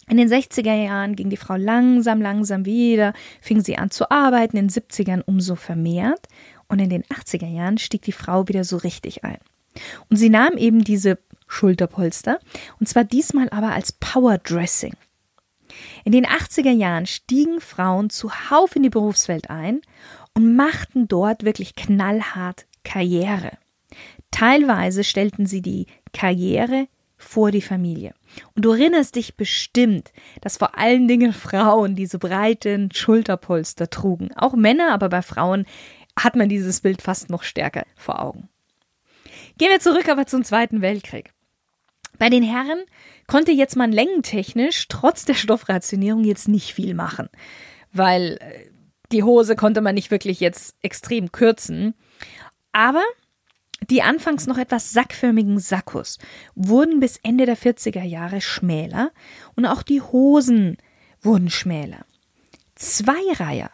In 0.07 0.15
den 0.15 0.29
60er 0.29 0.73
Jahren 0.73 1.17
ging 1.17 1.29
die 1.29 1.37
Frau 1.37 1.55
langsam, 1.55 2.21
langsam 2.21 2.65
wieder, 2.65 3.13
fing 3.41 3.59
sie 3.59 3.77
an 3.77 3.91
zu 3.91 4.09
arbeiten, 4.09 4.55
in 4.55 4.69
den 4.69 4.83
70ern 4.83 5.23
umso 5.25 5.55
vermehrt 5.55 6.27
und 6.69 6.79
in 6.79 6.89
den 6.89 7.03
80er 7.03 7.47
Jahren 7.47 7.77
stieg 7.77 8.03
die 8.03 8.13
Frau 8.13 8.47
wieder 8.47 8.63
so 8.63 8.77
richtig 8.77 9.25
ein. 9.25 9.39
Und 10.09 10.17
sie 10.17 10.29
nahm 10.29 10.57
eben 10.57 10.83
diese 10.83 11.19
Schulterpolster 11.47 12.39
und 12.79 12.87
zwar 12.87 13.03
diesmal 13.03 13.49
aber 13.49 13.73
als 13.73 13.91
Power 13.91 14.37
Dressing. 14.37 14.93
In 16.03 16.11
den 16.11 16.25
80er 16.25 16.71
Jahren 16.71 17.05
stiegen 17.05 17.59
Frauen 17.59 18.09
zuhauf 18.09 18.75
in 18.75 18.83
die 18.83 18.89
Berufswelt 18.89 19.49
ein 19.49 19.81
und 20.33 20.55
machten 20.55 21.07
dort 21.07 21.43
wirklich 21.43 21.75
knallhart 21.75 22.65
Karriere. 22.83 23.51
Teilweise 24.31 25.03
stellten 25.03 25.45
sie 25.45 25.61
die 25.61 25.87
Karriere 26.13 26.87
vor 27.17 27.51
die 27.51 27.61
Familie. 27.61 28.13
Und 28.55 28.63
du 28.63 28.71
erinnerst 28.71 29.15
dich 29.15 29.35
bestimmt, 29.35 30.13
dass 30.41 30.57
vor 30.57 30.77
allen 30.77 31.07
Dingen 31.07 31.33
Frauen 31.33 31.95
diese 31.95 32.19
breiten 32.19 32.91
Schulterpolster 32.93 33.89
trugen. 33.89 34.31
Auch 34.35 34.53
Männer, 34.53 34.93
aber 34.93 35.09
bei 35.09 35.21
Frauen 35.21 35.65
hat 36.17 36.35
man 36.35 36.49
dieses 36.49 36.81
Bild 36.81 37.01
fast 37.01 37.29
noch 37.29 37.43
stärker 37.43 37.85
vor 37.95 38.21
Augen. 38.21 38.49
Gehen 39.57 39.69
wir 39.69 39.79
zurück 39.79 40.09
aber 40.09 40.25
zum 40.25 40.43
Zweiten 40.43 40.81
Weltkrieg. 40.81 41.31
Bei 42.17 42.29
den 42.29 42.43
Herren 42.43 42.83
konnte 43.27 43.51
jetzt 43.51 43.75
man 43.75 43.91
längentechnisch 43.91 44.87
trotz 44.89 45.25
der 45.25 45.35
Stoffrationierung 45.35 46.23
jetzt 46.23 46.47
nicht 46.47 46.73
viel 46.73 46.93
machen, 46.93 47.29
weil 47.93 48.37
äh, 48.41 48.69
die 49.11 49.23
Hose 49.23 49.55
konnte 49.55 49.81
man 49.81 49.95
nicht 49.95 50.11
wirklich 50.11 50.39
jetzt 50.39 50.75
extrem 50.81 51.31
kürzen. 51.31 51.95
Aber 52.71 53.03
die 53.89 54.01
anfangs 54.01 54.45
noch 54.45 54.57
etwas 54.57 54.91
sackförmigen 54.91 55.59
Sakkos 55.59 56.19
wurden 56.55 56.99
bis 56.99 57.17
Ende 57.23 57.45
der 57.45 57.57
40er 57.57 58.03
Jahre 58.03 58.41
schmäler 58.41 59.11
und 59.55 59.65
auch 59.65 59.83
die 59.83 60.01
Hosen 60.01 60.77
wurden 61.21 61.49
schmäler. 61.49 62.05
Zweireiher 62.75 63.71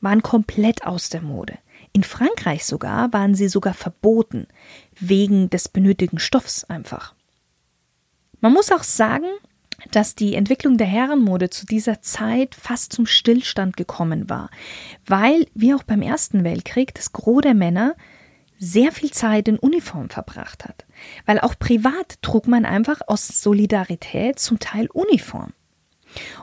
waren 0.00 0.22
komplett 0.22 0.86
aus 0.86 1.08
der 1.08 1.22
Mode. 1.22 1.58
In 1.96 2.04
Frankreich 2.04 2.66
sogar 2.66 3.10
waren 3.14 3.34
sie 3.34 3.48
sogar 3.48 3.72
verboten, 3.72 4.48
wegen 5.00 5.48
des 5.48 5.70
benötigten 5.70 6.18
Stoffs 6.18 6.62
einfach. 6.64 7.14
Man 8.42 8.52
muss 8.52 8.70
auch 8.70 8.82
sagen, 8.82 9.24
dass 9.92 10.14
die 10.14 10.34
Entwicklung 10.34 10.76
der 10.76 10.88
Herrenmode 10.88 11.48
zu 11.48 11.64
dieser 11.64 12.02
Zeit 12.02 12.54
fast 12.54 12.92
zum 12.92 13.06
Stillstand 13.06 13.78
gekommen 13.78 14.28
war, 14.28 14.50
weil, 15.06 15.46
wie 15.54 15.72
auch 15.72 15.84
beim 15.84 16.02
Ersten 16.02 16.44
Weltkrieg, 16.44 16.94
das 16.94 17.12
Gros 17.12 17.40
der 17.40 17.54
Männer 17.54 17.94
sehr 18.58 18.92
viel 18.92 19.10
Zeit 19.10 19.48
in 19.48 19.58
Uniform 19.58 20.10
verbracht 20.10 20.66
hat. 20.66 20.84
Weil 21.24 21.40
auch 21.40 21.58
privat 21.58 22.20
trug 22.20 22.46
man 22.46 22.66
einfach 22.66 23.00
aus 23.06 23.40
Solidarität 23.40 24.38
zum 24.38 24.58
Teil 24.58 24.90
Uniform. 24.92 25.54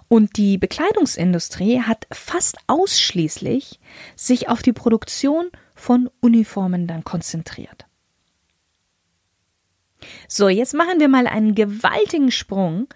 Und 0.08 0.38
die 0.38 0.58
Bekleidungsindustrie 0.58 1.82
hat 1.82 2.08
fast 2.12 2.58
ausschließlich 2.68 3.80
sich 4.16 4.50
auf 4.50 4.62
die 4.62 4.74
Produktion 4.74 5.50
von 5.76 6.10
Uniformen 6.20 6.88
dann 6.88 7.04
konzentriert. 7.04 7.86
So, 10.28 10.50
jetzt 10.50 10.74
machen 10.74 11.00
wir 11.00 11.08
mal 11.08 11.28
einen 11.28 11.56
gewaltigen 11.56 12.32
Sprung 12.32 12.88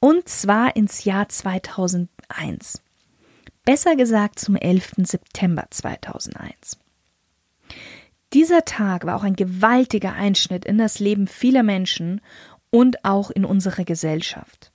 und 0.00 0.28
zwar 0.28 0.76
ins 0.76 1.04
Jahr 1.04 1.28
2001. 1.28 2.82
Besser 3.64 3.96
gesagt 3.96 4.38
zum 4.38 4.56
11. 4.56 4.92
September 4.98 5.66
2001. 5.70 6.78
Dieser 8.32 8.64
Tag 8.64 9.06
war 9.06 9.16
auch 9.16 9.22
ein 9.22 9.36
gewaltiger 9.36 10.12
Einschnitt 10.12 10.64
in 10.64 10.76
das 10.76 10.98
Leben 10.98 11.26
vieler 11.26 11.62
Menschen 11.62 12.20
und 12.70 13.04
auch 13.04 13.30
in 13.30 13.44
unsere 13.44 13.84
Gesellschaft. 13.84 14.72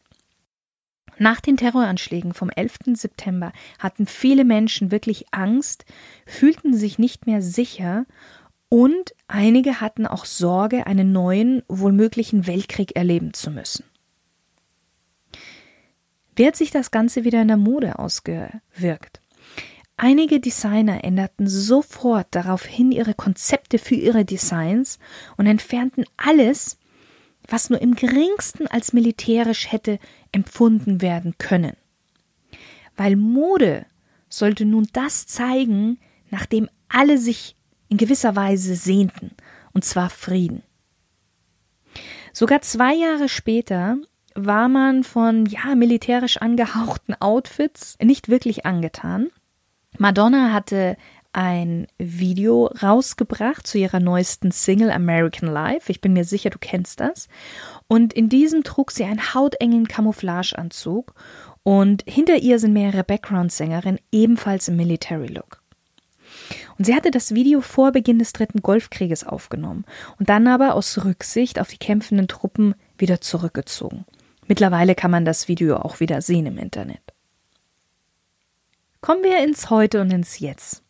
Nach 1.19 1.41
den 1.41 1.57
Terroranschlägen 1.57 2.33
vom 2.33 2.49
11. 2.49 2.95
September 2.95 3.51
hatten 3.77 4.07
viele 4.07 4.45
Menschen 4.45 4.89
wirklich 4.89 5.25
Angst, 5.31 5.83
fühlten 6.25 6.73
sich 6.73 6.97
nicht 6.97 7.27
mehr 7.27 7.41
sicher 7.41 8.05
und 8.69 9.13
einige 9.27 9.81
hatten 9.81 10.07
auch 10.07 10.23
Sorge, 10.23 10.87
einen 10.87 11.11
neuen, 11.11 11.61
wohl 11.67 11.91
möglichen 11.91 12.47
Weltkrieg 12.47 12.95
erleben 12.95 13.33
zu 13.33 13.51
müssen. 13.51 13.83
Wie 16.37 16.47
hat 16.47 16.55
sich 16.55 16.71
das 16.71 16.89
Ganze 16.89 17.25
wieder 17.25 17.41
in 17.41 17.49
der 17.49 17.57
Mode 17.57 17.99
ausgewirkt? 17.99 19.19
Einige 19.97 20.39
Designer 20.39 21.03
änderten 21.03 21.49
sofort 21.49 22.27
daraufhin 22.31 22.93
ihre 22.93 23.13
Konzepte 23.13 23.77
für 23.77 23.95
ihre 23.95 24.23
Designs 24.23 24.99
und 25.35 25.47
entfernten 25.47 26.05
alles, 26.15 26.77
was 27.45 27.69
nur 27.69 27.81
im 27.81 27.95
geringsten 27.95 28.67
als 28.67 28.93
militärisch 28.93 29.69
hätte 29.69 29.99
empfunden 30.31 31.01
werden 31.01 31.35
können. 31.37 31.75
Weil 32.95 33.15
Mode 33.15 33.85
sollte 34.27 34.65
nun 34.65 34.87
das 34.93 35.27
zeigen, 35.27 35.99
nach 36.29 36.45
dem 36.45 36.69
alle 36.87 37.17
sich 37.17 37.55
in 37.87 37.97
gewisser 37.97 38.35
Weise 38.35 38.75
sehnten, 38.75 39.31
und 39.73 39.83
zwar 39.83 40.09
Frieden. 40.09 40.63
Sogar 42.33 42.61
zwei 42.61 42.93
Jahre 42.93 43.29
später 43.29 43.97
war 44.35 44.69
man 44.69 45.03
von 45.03 45.45
ja 45.47 45.73
militärisch 45.75 46.37
angehauchten 46.37 47.15
Outfits 47.19 47.97
nicht 48.01 48.29
wirklich 48.29 48.65
angetan 48.65 49.29
Madonna 49.97 50.53
hatte 50.53 50.97
ein 51.39 51.87
Video 51.97 52.65
rausgebracht 52.65 53.65
zu 53.65 53.77
ihrer 53.77 54.01
neuesten 54.01 54.51
Single 54.51 54.91
American 54.91 55.47
Life. 55.47 55.89
Ich 55.89 56.01
bin 56.01 56.11
mir 56.11 56.25
sicher, 56.25 56.49
du 56.49 56.57
kennst 56.59 56.99
das. 56.99 57.29
Und 57.87 58.11
in 58.11 58.27
diesem 58.27 58.65
trug 58.65 58.91
sie 58.91 59.05
einen 59.05 59.33
hautengen 59.33 59.87
Camouflageanzug 59.87 61.13
und 61.63 62.03
hinter 62.05 62.35
ihr 62.35 62.59
sind 62.59 62.73
mehrere 62.73 63.05
Background-Sängerinnen 63.05 64.01
ebenfalls 64.11 64.67
im 64.67 64.75
Military-Look. 64.75 65.61
Und 66.77 66.83
sie 66.83 66.93
hatte 66.93 67.09
das 67.09 67.33
Video 67.33 67.61
vor 67.61 67.93
Beginn 67.93 68.19
des 68.19 68.33
Dritten 68.33 68.61
Golfkrieges 68.61 69.25
aufgenommen 69.25 69.85
und 70.19 70.27
dann 70.27 70.45
aber 70.45 70.75
aus 70.75 71.05
Rücksicht 71.05 71.57
auf 71.61 71.69
die 71.69 71.77
kämpfenden 71.77 72.27
Truppen 72.27 72.75
wieder 72.97 73.21
zurückgezogen. 73.21 74.03
Mittlerweile 74.47 74.93
kann 74.93 75.11
man 75.11 75.23
das 75.23 75.47
Video 75.47 75.77
auch 75.77 76.01
wieder 76.01 76.21
sehen 76.21 76.47
im 76.47 76.57
Internet. 76.57 77.01
Kommen 78.99 79.23
wir 79.23 79.41
ins 79.41 79.69
Heute 79.69 80.01
und 80.01 80.11
ins 80.11 80.39
Jetzt. 80.39 80.83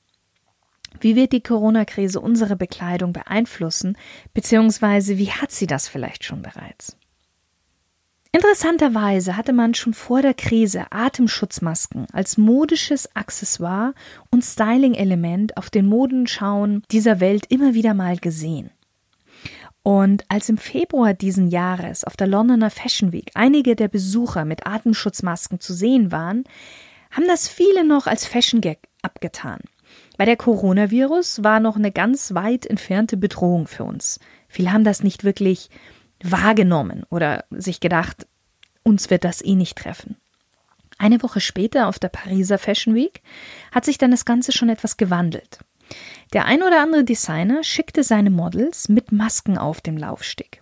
Wie 1.00 1.16
wird 1.16 1.32
die 1.32 1.42
Corona-Krise 1.42 2.20
unsere 2.20 2.56
Bekleidung 2.56 3.14
beeinflussen, 3.14 3.98
beziehungsweise 4.34 5.18
wie 5.18 5.32
hat 5.32 5.52
sie 5.52 5.68
das 5.68 5.88
vielleicht 5.88 6.24
schon 6.24 6.42
bereits? 6.42 6.98
Interessanterweise 8.32 9.36
hatte 9.38 9.54
man 9.54 9.74
schon 9.74 9.96
vor 9.96 10.22
der 10.22 10.36
Krise 10.36 10.92
Atemschutzmasken 10.92 12.06
als 12.14 12.38
modisches 12.38 13.16
Accessoire 13.16 13.96
und 14.30 14.44
Styling-Element 14.44 15.58
auf 15.58 15.72
den 15.72 15.88
Modenschauen 15.88 16.84
dieser 16.92 17.20
Welt 17.20 17.48
immer 17.50 17.74
wieder 17.74 17.96
mal 17.96 18.18
gesehen. 18.18 18.70
Und 19.82 20.26
als 20.28 20.48
im 20.50 20.60
Februar 20.60 21.16
diesen 21.16 21.48
Jahres 21.48 22.04
auf 22.04 22.16
der 22.16 22.28
Londoner 22.28 22.70
Fashion 22.70 23.12
Week 23.12 23.32
einige 23.34 23.76
der 23.76 23.88
Besucher 23.88 24.46
mit 24.46 24.68
Atemschutzmasken 24.68 25.60
zu 25.60 25.74
sehen 25.74 26.12
waren, 26.12 26.44
haben 27.10 27.26
das 27.26 27.48
viele 27.48 27.84
noch 27.84 28.06
als 28.06 28.26
Fashion 28.26 28.62
Gag 28.62 28.80
abgetan. 29.02 29.62
Weil 30.18 30.26
der 30.26 30.38
Coronavirus 30.38 31.44
war 31.44 31.60
noch 31.60 31.76
eine 31.76 31.92
ganz 31.92 32.34
weit 32.34 32.66
entfernte 32.66 33.18
Bedrohung 33.18 33.68
für 33.68 33.84
uns. 33.84 34.20
Viele 34.48 34.74
haben 34.74 34.84
das 34.84 35.04
nicht 35.04 35.24
wirklich 35.24 35.70
wahrgenommen 36.22 37.04
oder 37.10 37.46
sich 37.52 37.80
gedacht, 37.80 38.28
uns 38.84 39.10
wird 39.10 39.24
das 39.24 39.44
eh 39.44 39.56
nicht 39.56 39.78
treffen. 39.78 40.18
Eine 40.98 41.24
Woche 41.24 41.40
später 41.40 41.88
auf 41.88 41.98
der 41.98 42.10
Pariser 42.10 42.58
Fashion 42.58 42.94
Week 42.94 43.22
hat 43.72 43.86
sich 43.86 43.98
dann 43.98 44.12
das 44.12 44.26
Ganze 44.26 44.52
schon 44.52 44.68
etwas 44.68 44.98
gewandelt. 44.98 45.60
Der 46.34 46.46
ein 46.46 46.62
oder 46.62 46.82
andere 46.82 47.04
Designer 47.04 47.64
schickte 47.64 48.04
seine 48.04 48.30
Models 48.30 48.90
mit 48.90 49.12
Masken 49.12 49.58
auf 49.58 49.82
dem 49.82 49.98
Laufsteg. 49.98 50.62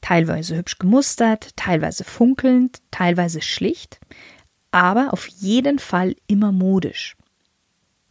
Teilweise 0.00 0.56
hübsch 0.56 0.78
gemustert, 0.78 1.56
teilweise 1.56 2.04
funkelnd, 2.04 2.80
teilweise 2.90 3.42
schlicht, 3.42 4.00
aber 4.70 5.12
auf 5.12 5.26
jeden 5.28 5.78
Fall 5.78 6.16
immer 6.26 6.52
modisch. 6.52 7.16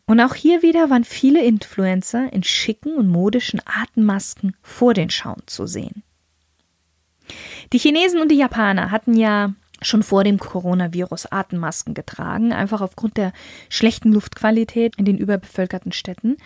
Und 0.09 0.19
auch 0.21 0.33
hier 0.33 0.63
wieder 0.63 0.89
waren 0.89 1.03
viele 1.03 1.43
Influencer 1.43 2.33
in 2.33 2.41
schicken 2.41 2.95
und 2.95 3.09
modischen 3.09 3.61
Atemmasken 3.63 4.55
vor 4.63 4.95
den 4.95 5.11
Schauen 5.11 5.43
zu 5.45 5.67
sehen. 5.67 6.01
Die 7.73 7.77
Chinesen 7.77 8.19
und 8.19 8.31
die 8.31 8.37
Japaner 8.37 8.89
hatten 8.89 9.15
ja 9.15 9.53
schon 9.83 10.01
vor 10.01 10.23
dem 10.23 10.39
Coronavirus 10.39 11.27
Atemmasken 11.27 11.93
getragen, 11.93 12.53
einfach 12.53 12.81
aufgrund 12.81 13.17
der 13.17 13.33
schlechten 13.69 14.11
Luftqualität 14.11 14.95
in 14.95 15.05
den 15.05 15.19
überbevölkerten 15.19 15.91
Städten, 15.91 16.37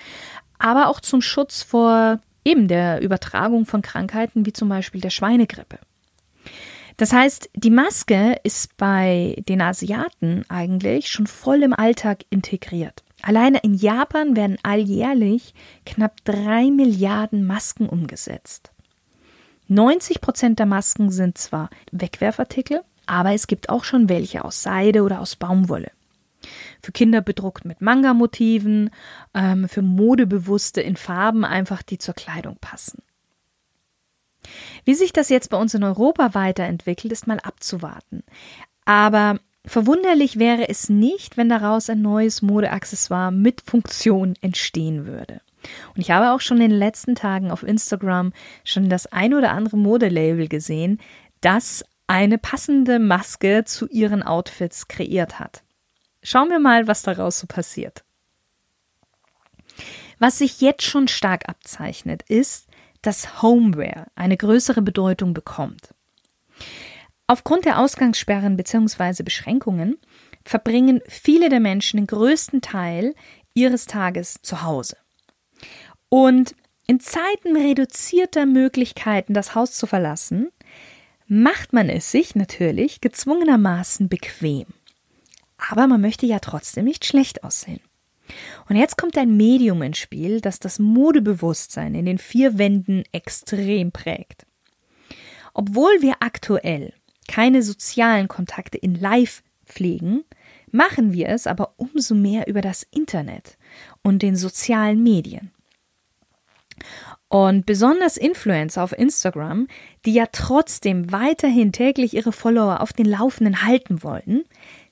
aber 0.60 0.90
auch 0.90 1.00
zum 1.00 1.22
Schutz 1.22 1.64
vor 1.64 2.20
eben 2.44 2.68
der 2.68 3.02
Übertragung 3.02 3.66
von 3.66 3.82
Krankheiten 3.82 4.46
wie 4.46 4.52
zum 4.52 4.68
Beispiel 4.68 5.00
der 5.00 5.10
Schweinegrippe. 5.10 5.80
Das 6.98 7.14
heißt, 7.14 7.50
die 7.56 7.70
Maske 7.70 8.36
ist 8.44 8.76
bei 8.76 9.42
den 9.48 9.62
Asiaten 9.62 10.44
eigentlich 10.50 11.10
schon 11.10 11.28
voll 11.28 11.64
im 11.64 11.72
Alltag 11.72 12.26
integriert. 12.30 13.03
Alleine 13.24 13.60
in 13.60 13.74
Japan 13.74 14.36
werden 14.36 14.58
alljährlich 14.64 15.54
knapp 15.86 16.26
drei 16.26 16.70
Milliarden 16.70 17.48
Masken 17.48 17.88
umgesetzt. 17.88 18.74
90 19.70 20.20
Prozent 20.20 20.60
der 20.60 20.66
Masken 20.66 21.10
sind 21.10 21.38
zwar 21.38 21.70
Wegwerfartikel, 21.94 22.82
aber 23.06 23.32
es 23.32 23.48
gibt 23.48 23.70
auch 23.70 23.86
schon 23.86 24.10
welche 24.10 24.44
aus 24.44 24.62
Seide 24.62 25.04
oder 25.04 25.22
aus 25.22 25.38
Baumwolle. 25.38 25.92
Für 26.82 26.92
Kinder 26.92 27.22
bedruckt 27.22 27.64
mit 27.64 27.80
Manga-Motiven, 27.80 28.90
ähm, 29.34 29.70
für 29.70 29.82
Modebewusste 29.82 30.82
in 30.82 30.98
Farben 30.98 31.46
einfach, 31.46 31.82
die 31.82 32.00
zur 32.00 32.16
Kleidung 32.16 32.58
passen. 32.60 33.02
Wie 34.84 34.96
sich 34.96 35.14
das 35.14 35.30
jetzt 35.30 35.50
bei 35.50 35.58
uns 35.58 35.74
in 35.74 35.86
Europa 35.86 36.34
weiterentwickelt, 36.34 37.14
ist 37.14 37.26
mal 37.28 37.40
abzuwarten. 37.40 38.24
Aber 38.84 39.40
verwunderlich 39.66 40.40
wäre 40.40 40.70
es 40.70 40.90
nicht, 40.90 41.38
wenn 41.38 41.50
daraus 41.50 41.90
ein 41.90 42.02
neues 42.02 42.42
Modeaccessoire 42.42 43.32
mit 43.32 43.62
Funktion 43.62 44.36
entstehen 44.42 45.06
würde. 45.06 45.42
Und 45.96 46.02
ich 46.02 46.12
habe 46.12 46.32
auch 46.32 46.42
schon 46.42 46.60
in 46.60 46.70
den 46.70 46.80
letzten 46.80 47.16
Tagen 47.16 47.52
auf 47.52 47.64
Instagram 47.64 48.34
schon 48.64 48.90
das 48.90 49.08
ein 49.08 49.34
oder 49.34 49.52
andere 49.52 49.78
Modelabel 49.78 50.48
gesehen, 50.48 51.00
das 51.42 51.86
eine 52.08 52.38
passende 52.38 53.00
Maske 53.00 53.64
zu 53.66 53.88
ihren 53.88 54.24
Outfits 54.24 54.88
kreiert 54.88 55.40
hat. 55.40 55.64
Schauen 56.22 56.50
wir 56.50 56.60
mal, 56.60 56.88
was 56.88 57.02
daraus 57.02 57.40
so 57.40 57.48
passiert. 57.48 58.04
Was 60.20 60.38
sich 60.38 60.62
jetzt 60.62 60.84
schon 60.84 61.08
stark 61.08 61.50
abzeichnet, 61.50 62.24
ist, 62.24 62.68
dass 63.02 63.42
Homeware 63.42 64.08
eine 64.16 64.38
größere 64.38 64.82
Bedeutung 64.82 65.34
bekommt. 65.34 65.94
Aufgrund 67.34 67.66
der 67.66 67.80
Ausgangssperren 67.80 68.58
bzw. 68.58 69.24
Beschränkungen 69.24 69.98
verbringen 70.46 71.02
viele 71.08 71.50
der 71.50 71.60
Menschen 71.60 71.98
den 71.98 72.06
größten 72.06 72.62
Teil 72.62 73.16
ihres 73.56 73.88
Tages 73.88 74.36
zu 74.44 74.62
Hause. 74.62 74.98
Und 76.10 76.54
in 76.86 77.00
Zeiten 77.00 77.58
reduzierter 77.58 78.46
Möglichkeiten, 78.46 79.34
das 79.34 79.56
Haus 79.56 79.72
zu 79.72 79.88
verlassen, 79.88 80.52
macht 81.26 81.74
man 81.74 81.90
es 81.90 82.12
sich 82.12 82.36
natürlich 82.36 83.02
gezwungenermaßen 83.02 84.10
bequem. 84.10 84.68
Aber 85.58 85.88
man 85.88 86.02
möchte 86.02 86.28
ja 86.28 86.38
trotzdem 86.38 86.86
nicht 86.86 87.04
schlecht 87.04 87.44
aussehen. 87.44 87.82
Und 88.70 88.76
jetzt 88.76 88.96
kommt 88.96 89.18
ein 89.18 89.36
Medium 89.36 89.82
ins 89.82 89.98
Spiel, 89.98 90.40
das 90.40 90.60
das 90.60 90.78
Modebewusstsein 90.78 91.96
in 91.96 92.06
den 92.06 92.20
vier 92.20 92.60
Wänden 92.60 93.02
extrem 93.12 93.92
prägt. 93.92 94.46
Obwohl 95.56 96.04
wir 96.04 96.18
aktuell 96.20 96.94
keine 97.28 97.64
sozialen 97.64 98.28
Kontakte 98.28 98.78
in 98.78 98.96
Live 98.96 99.44
pflegen, 99.66 100.24
machen 100.72 101.14
wir 101.14 101.30
es 101.30 101.48
aber 101.48 101.74
umso 101.78 102.16
mehr 102.16 102.48
über 102.48 102.62
das 102.62 102.84
Internet 102.84 103.58
und 104.02 104.22
den 104.22 104.36
sozialen 104.36 105.02
Medien. 105.04 105.52
Und 107.30 107.66
besonders 107.66 108.18
Influencer 108.18 108.84
auf 108.84 108.98
Instagram, 108.98 109.68
die 110.06 110.14
ja 110.14 110.28
trotzdem 110.32 111.12
weiterhin 111.12 111.72
täglich 111.72 112.14
ihre 112.14 112.32
Follower 112.32 112.82
auf 112.82 112.94
den 112.94 113.06
Laufenden 113.06 113.64
halten 113.64 114.04
wollen, 114.04 114.44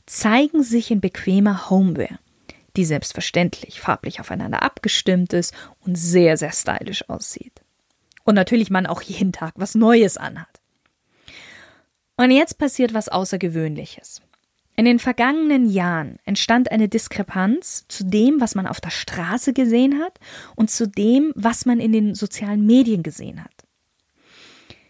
zeigen 0.06 0.64
sich 0.64 0.92
in 0.92 1.02
bequemer 1.02 1.70
Homeware, 1.70 2.20
die 2.76 2.86
selbstverständlich 2.86 3.80
farblich 3.80 4.20
aufeinander 4.20 4.64
abgestimmt 4.64 5.34
ist 5.34 5.54
und 5.86 5.96
sehr, 5.96 6.38
sehr 6.38 6.52
stylisch 6.52 7.08
aussieht. 7.10 7.62
Und 8.24 8.36
natürlich 8.36 8.70
man 8.70 8.88
auch 8.88 9.02
jeden 9.02 9.32
Tag 9.32 9.54
was 9.58 9.76
Neues 9.76 10.18
anhat. 10.18 10.51
Und 12.22 12.30
jetzt 12.30 12.60
passiert 12.60 12.94
was 12.94 13.10
Außergewöhnliches. 13.10 14.22
In 14.76 14.86
den 14.86 15.00
vergangenen 15.00 15.68
Jahren 15.68 16.20
entstand 16.24 16.70
eine 16.70 16.88
Diskrepanz 16.88 17.86
zu 17.88 18.04
dem, 18.04 18.40
was 18.40 18.54
man 18.54 18.68
auf 18.68 18.80
der 18.80 18.92
Straße 18.92 19.54
gesehen 19.54 19.98
hat 20.00 20.20
und 20.56 20.70
zu 20.70 20.88
dem, 20.88 21.34
was 21.36 21.66
man 21.66 21.80
in 21.80 21.92
den 21.92 22.14
sozialen 22.14 22.64
Medien 22.68 23.02
gesehen 23.02 23.44
hat. 23.44 23.66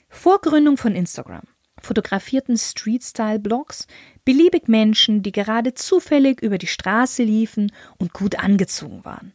Vor 0.10 0.41
Gründung 0.41 0.76
von 0.76 0.94
Instagram 0.94 1.44
fotografierten 1.80 2.58
Street-Style-Blogs 2.58 3.88
beliebig 4.26 4.67
Menschen, 4.67 5.24
die 5.24 5.32
gerade 5.32 5.74
zufällig 5.74 6.41
über 6.41 6.58
die 6.58 6.67
Straße 6.67 7.24
liefen 7.24 7.72
und 7.98 8.12
gut 8.12 8.38
angezogen 8.39 9.06
waren. 9.06 9.32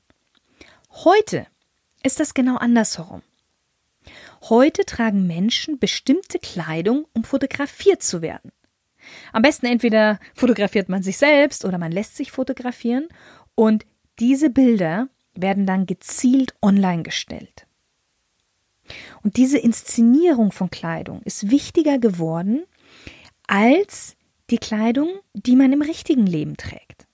Heute 0.91 1.47
ist 2.03 2.21
das 2.21 2.35
genau 2.35 2.57
andersherum. 2.57 3.23
Heute 4.49 4.85
tragen 4.85 5.27
Menschen 5.27 5.81
bestimmte 5.81 6.39
Kleidung, 6.39 7.07
um 7.15 7.25
fotografiert 7.25 8.03
zu 8.03 8.23
werden. 8.23 8.53
Am 9.33 9.43
besten 9.43 9.67
entweder 9.67 10.21
fotografiert 10.35 10.89
man 10.89 11.03
sich 11.03 11.17
selbst 11.17 11.65
oder 11.65 11.79
man 11.79 11.91
lässt 11.91 12.17
sich 12.17 12.31
fotografieren 12.31 13.09
und 13.57 13.87
diese 14.21 14.51
Bilder 14.51 15.09
werden 15.35 15.67
dann 15.67 15.87
gezielt 15.87 16.55
online 16.63 17.03
gestellt. 17.03 17.67
Und 19.23 19.37
diese 19.37 19.59
Inszenierung 19.59 20.53
von 20.53 20.71
Kleidung 20.71 21.23
ist 21.25 21.51
wichtiger 21.51 21.99
geworden 21.99 22.65
als 23.49 24.17
die 24.51 24.59
Kleidung, 24.59 25.09
die 25.35 25.57
man 25.57 25.73
im 25.73 25.83
richtigen 25.83 26.27
Leben 26.27 26.57
trägt. 26.57 27.07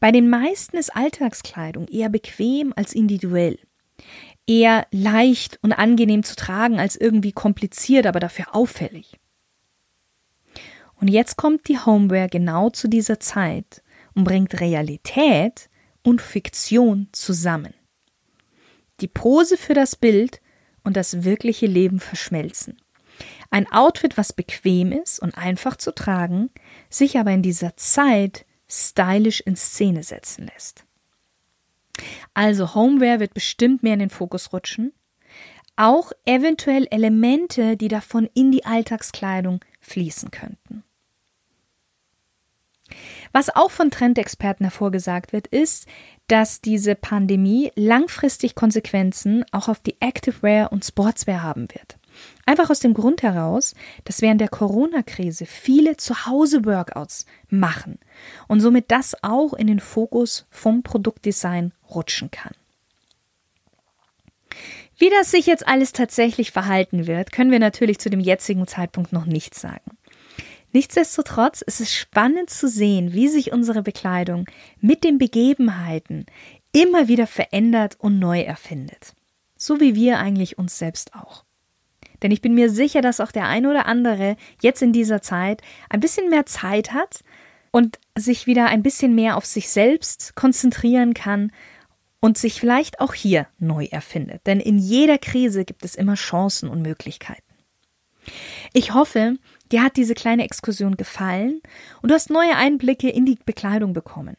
Bei 0.00 0.10
den 0.10 0.28
meisten 0.28 0.76
ist 0.76 0.94
Alltagskleidung 0.94 1.86
eher 1.86 2.08
bequem 2.08 2.72
als 2.74 2.92
individuell, 2.92 3.58
eher 4.46 4.86
leicht 4.90 5.58
und 5.62 5.72
angenehm 5.72 6.22
zu 6.22 6.36
tragen 6.36 6.78
als 6.78 6.96
irgendwie 6.96 7.32
kompliziert, 7.32 8.06
aber 8.06 8.20
dafür 8.20 8.54
auffällig. 8.54 9.18
Und 11.00 11.08
jetzt 11.08 11.36
kommt 11.36 11.68
die 11.68 11.78
Homeware 11.78 12.28
genau 12.28 12.70
zu 12.70 12.88
dieser 12.88 13.20
Zeit 13.20 13.82
und 14.14 14.24
bringt 14.24 14.60
Realität 14.60 15.68
und 16.02 16.22
Fiktion 16.22 17.08
zusammen. 17.12 17.74
Die 19.00 19.08
Pose 19.08 19.58
für 19.58 19.74
das 19.74 19.94
Bild 19.94 20.40
und 20.84 20.96
das 20.96 21.24
wirkliche 21.24 21.66
Leben 21.66 22.00
verschmelzen. 22.00 22.80
Ein 23.50 23.70
Outfit, 23.70 24.16
was 24.16 24.32
bequem 24.32 24.92
ist 24.92 25.20
und 25.20 25.36
einfach 25.36 25.76
zu 25.76 25.94
tragen, 25.94 26.50
sich 26.88 27.18
aber 27.18 27.32
in 27.32 27.42
dieser 27.42 27.76
Zeit 27.76 28.46
stylisch 28.68 29.40
in 29.40 29.56
Szene 29.56 30.02
setzen 30.02 30.46
lässt. 30.46 30.85
Also 32.34 32.74
Homeware 32.74 33.20
wird 33.20 33.34
bestimmt 33.34 33.82
mehr 33.82 33.94
in 33.94 34.00
den 34.00 34.10
Fokus 34.10 34.52
rutschen. 34.52 34.92
Auch 35.76 36.12
eventuell 36.24 36.86
Elemente, 36.90 37.76
die 37.76 37.88
davon 37.88 38.28
in 38.34 38.50
die 38.50 38.64
Alltagskleidung 38.64 39.60
fließen 39.80 40.30
könnten. 40.30 40.84
Was 43.32 43.54
auch 43.54 43.70
von 43.70 43.90
Trendexperten 43.90 44.64
hervorgesagt 44.64 45.32
wird, 45.32 45.46
ist, 45.48 45.86
dass 46.28 46.60
diese 46.60 46.94
Pandemie 46.94 47.72
langfristig 47.74 48.54
Konsequenzen 48.54 49.44
auch 49.52 49.68
auf 49.68 49.80
die 49.80 50.00
Activewear 50.00 50.72
und 50.72 50.84
Sportswear 50.84 51.42
haben 51.42 51.68
wird. 51.72 51.98
Einfach 52.44 52.70
aus 52.70 52.80
dem 52.80 52.94
Grund 52.94 53.22
heraus, 53.22 53.74
dass 54.04 54.22
während 54.22 54.40
der 54.40 54.48
Corona-Krise 54.48 55.46
viele 55.46 55.96
Zuhause-Workouts 55.96 57.26
machen 57.48 57.98
und 58.48 58.60
somit 58.60 58.90
das 58.90 59.22
auch 59.22 59.52
in 59.54 59.66
den 59.66 59.80
Fokus 59.80 60.46
vom 60.50 60.82
Produktdesign 60.82 61.72
rutschen 61.88 62.30
kann. 62.30 62.52
Wie 64.98 65.10
das 65.10 65.30
sich 65.30 65.46
jetzt 65.46 65.68
alles 65.68 65.92
tatsächlich 65.92 66.52
verhalten 66.52 67.06
wird, 67.06 67.30
können 67.30 67.50
wir 67.50 67.58
natürlich 67.58 67.98
zu 67.98 68.08
dem 68.08 68.20
jetzigen 68.20 68.66
Zeitpunkt 68.66 69.12
noch 69.12 69.26
nicht 69.26 69.54
sagen. 69.54 69.96
Nichtsdestotrotz 70.72 71.62
ist 71.62 71.80
es 71.80 71.94
spannend 71.94 72.50
zu 72.50 72.68
sehen, 72.68 73.12
wie 73.14 73.28
sich 73.28 73.52
unsere 73.52 73.82
Bekleidung 73.82 74.46
mit 74.78 75.04
den 75.04 75.18
Begebenheiten 75.18 76.26
immer 76.72 77.08
wieder 77.08 77.26
verändert 77.26 77.96
und 77.98 78.18
neu 78.18 78.40
erfindet. 78.40 79.14
So 79.56 79.80
wie 79.80 79.94
wir 79.94 80.18
eigentlich 80.18 80.58
uns 80.58 80.78
selbst 80.78 81.14
auch. 81.14 81.45
Denn 82.22 82.30
ich 82.30 82.40
bin 82.40 82.54
mir 82.54 82.70
sicher, 82.70 83.00
dass 83.00 83.20
auch 83.20 83.32
der 83.32 83.46
ein 83.46 83.66
oder 83.66 83.86
andere 83.86 84.36
jetzt 84.62 84.82
in 84.82 84.92
dieser 84.92 85.22
Zeit 85.22 85.62
ein 85.88 86.00
bisschen 86.00 86.30
mehr 86.30 86.46
Zeit 86.46 86.92
hat 86.92 87.20
und 87.70 87.98
sich 88.16 88.46
wieder 88.46 88.66
ein 88.66 88.82
bisschen 88.82 89.14
mehr 89.14 89.36
auf 89.36 89.44
sich 89.44 89.68
selbst 89.68 90.34
konzentrieren 90.34 91.14
kann 91.14 91.52
und 92.20 92.38
sich 92.38 92.60
vielleicht 92.60 93.00
auch 93.00 93.14
hier 93.14 93.46
neu 93.58 93.84
erfindet. 93.84 94.46
Denn 94.46 94.60
in 94.60 94.78
jeder 94.78 95.18
Krise 95.18 95.64
gibt 95.64 95.84
es 95.84 95.94
immer 95.94 96.14
Chancen 96.14 96.68
und 96.68 96.82
Möglichkeiten. 96.82 97.42
Ich 98.72 98.94
hoffe, 98.94 99.36
dir 99.70 99.82
hat 99.82 99.96
diese 99.96 100.14
kleine 100.14 100.44
Exkursion 100.44 100.96
gefallen 100.96 101.60
und 102.02 102.10
du 102.10 102.14
hast 102.14 102.30
neue 102.30 102.56
Einblicke 102.56 103.08
in 103.08 103.26
die 103.26 103.38
Bekleidung 103.44 103.92
bekommen. 103.92 104.36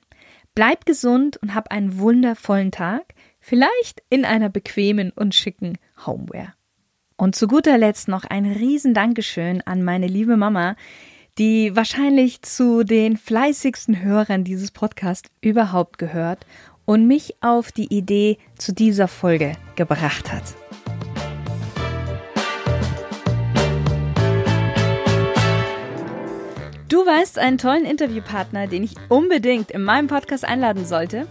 Bleib 0.56 0.86
gesund 0.86 1.38
und 1.38 1.54
hab 1.54 1.72
einen 1.72 2.00
wundervollen 2.00 2.72
Tag, 2.72 3.14
vielleicht 3.40 4.02
in 4.10 4.26
einer 4.26 4.50
bequemen 4.50 5.12
und 5.12 5.36
schicken 5.36 5.78
Homeware. 6.06 6.57
Und 7.20 7.36
zu 7.36 7.48
guter 7.48 7.80
Letzt 7.80 8.08
noch 8.08 8.26
ein 8.26 8.46
riesen 8.46 8.94
Dankeschön 8.94 9.64
an 9.66 9.84
meine 9.84 10.06
liebe 10.06 10.38
Mama, 10.38 10.76
die 11.40 11.76
wahrscheinlich 11.76 12.44
zu 12.44 12.84
den 12.84 13.18
fleißigsten 13.18 14.04
Hörern 14.04 14.44
dieses 14.44 14.70
Podcasts 14.70 15.28
überhaupt 15.42 15.98
gehört 15.98 16.46
und 16.86 17.08
mich 17.08 17.34
auf 17.42 17.72
die 17.72 17.92
Idee 17.92 18.38
zu 18.60 18.72
dieser 18.72 19.08
Folge 19.08 19.54
gebracht 19.76 20.32
hat. 20.32 20.44
Du 26.88 27.04
weißt 27.04 27.40
einen 27.40 27.58
tollen 27.58 27.86
Interviewpartner, 27.86 28.68
den 28.68 28.84
ich 28.84 28.94
unbedingt 29.10 29.72
in 29.72 29.82
meinem 29.82 30.06
Podcast 30.06 30.46
einladen 30.46 30.86
sollte? 30.86 31.26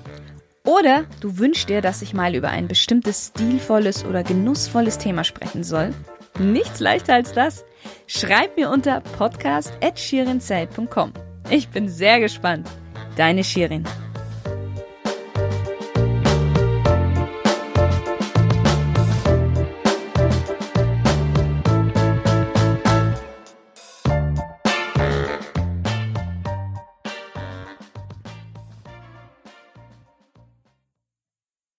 Oder 0.67 1.07
du 1.21 1.39
wünschst 1.39 1.71
dir, 1.71 1.81
dass 1.81 2.03
ich 2.03 2.13
mal 2.13 2.35
über 2.35 2.51
ein 2.51 2.69
bestimmtes 2.69 3.29
stilvolles 3.29 4.05
oder 4.05 4.23
genussvolles 4.25 4.99
Thema 4.99 5.25
sprechen 5.25 5.65
soll? 5.65 5.95
Nichts 6.39 6.81
leichter 6.81 7.15
als 7.15 7.33
das. 7.33 7.65
Schreib 8.07 8.57
mir 8.57 8.69
unter 8.71 9.01
podcast.shirinzeit.com. 9.01 11.15
Ich 11.49 11.69
bin 11.69 11.89
sehr 11.89 12.21
gespannt. 12.21 12.69
Deine 13.17 13.43
Shirin. 13.45 13.85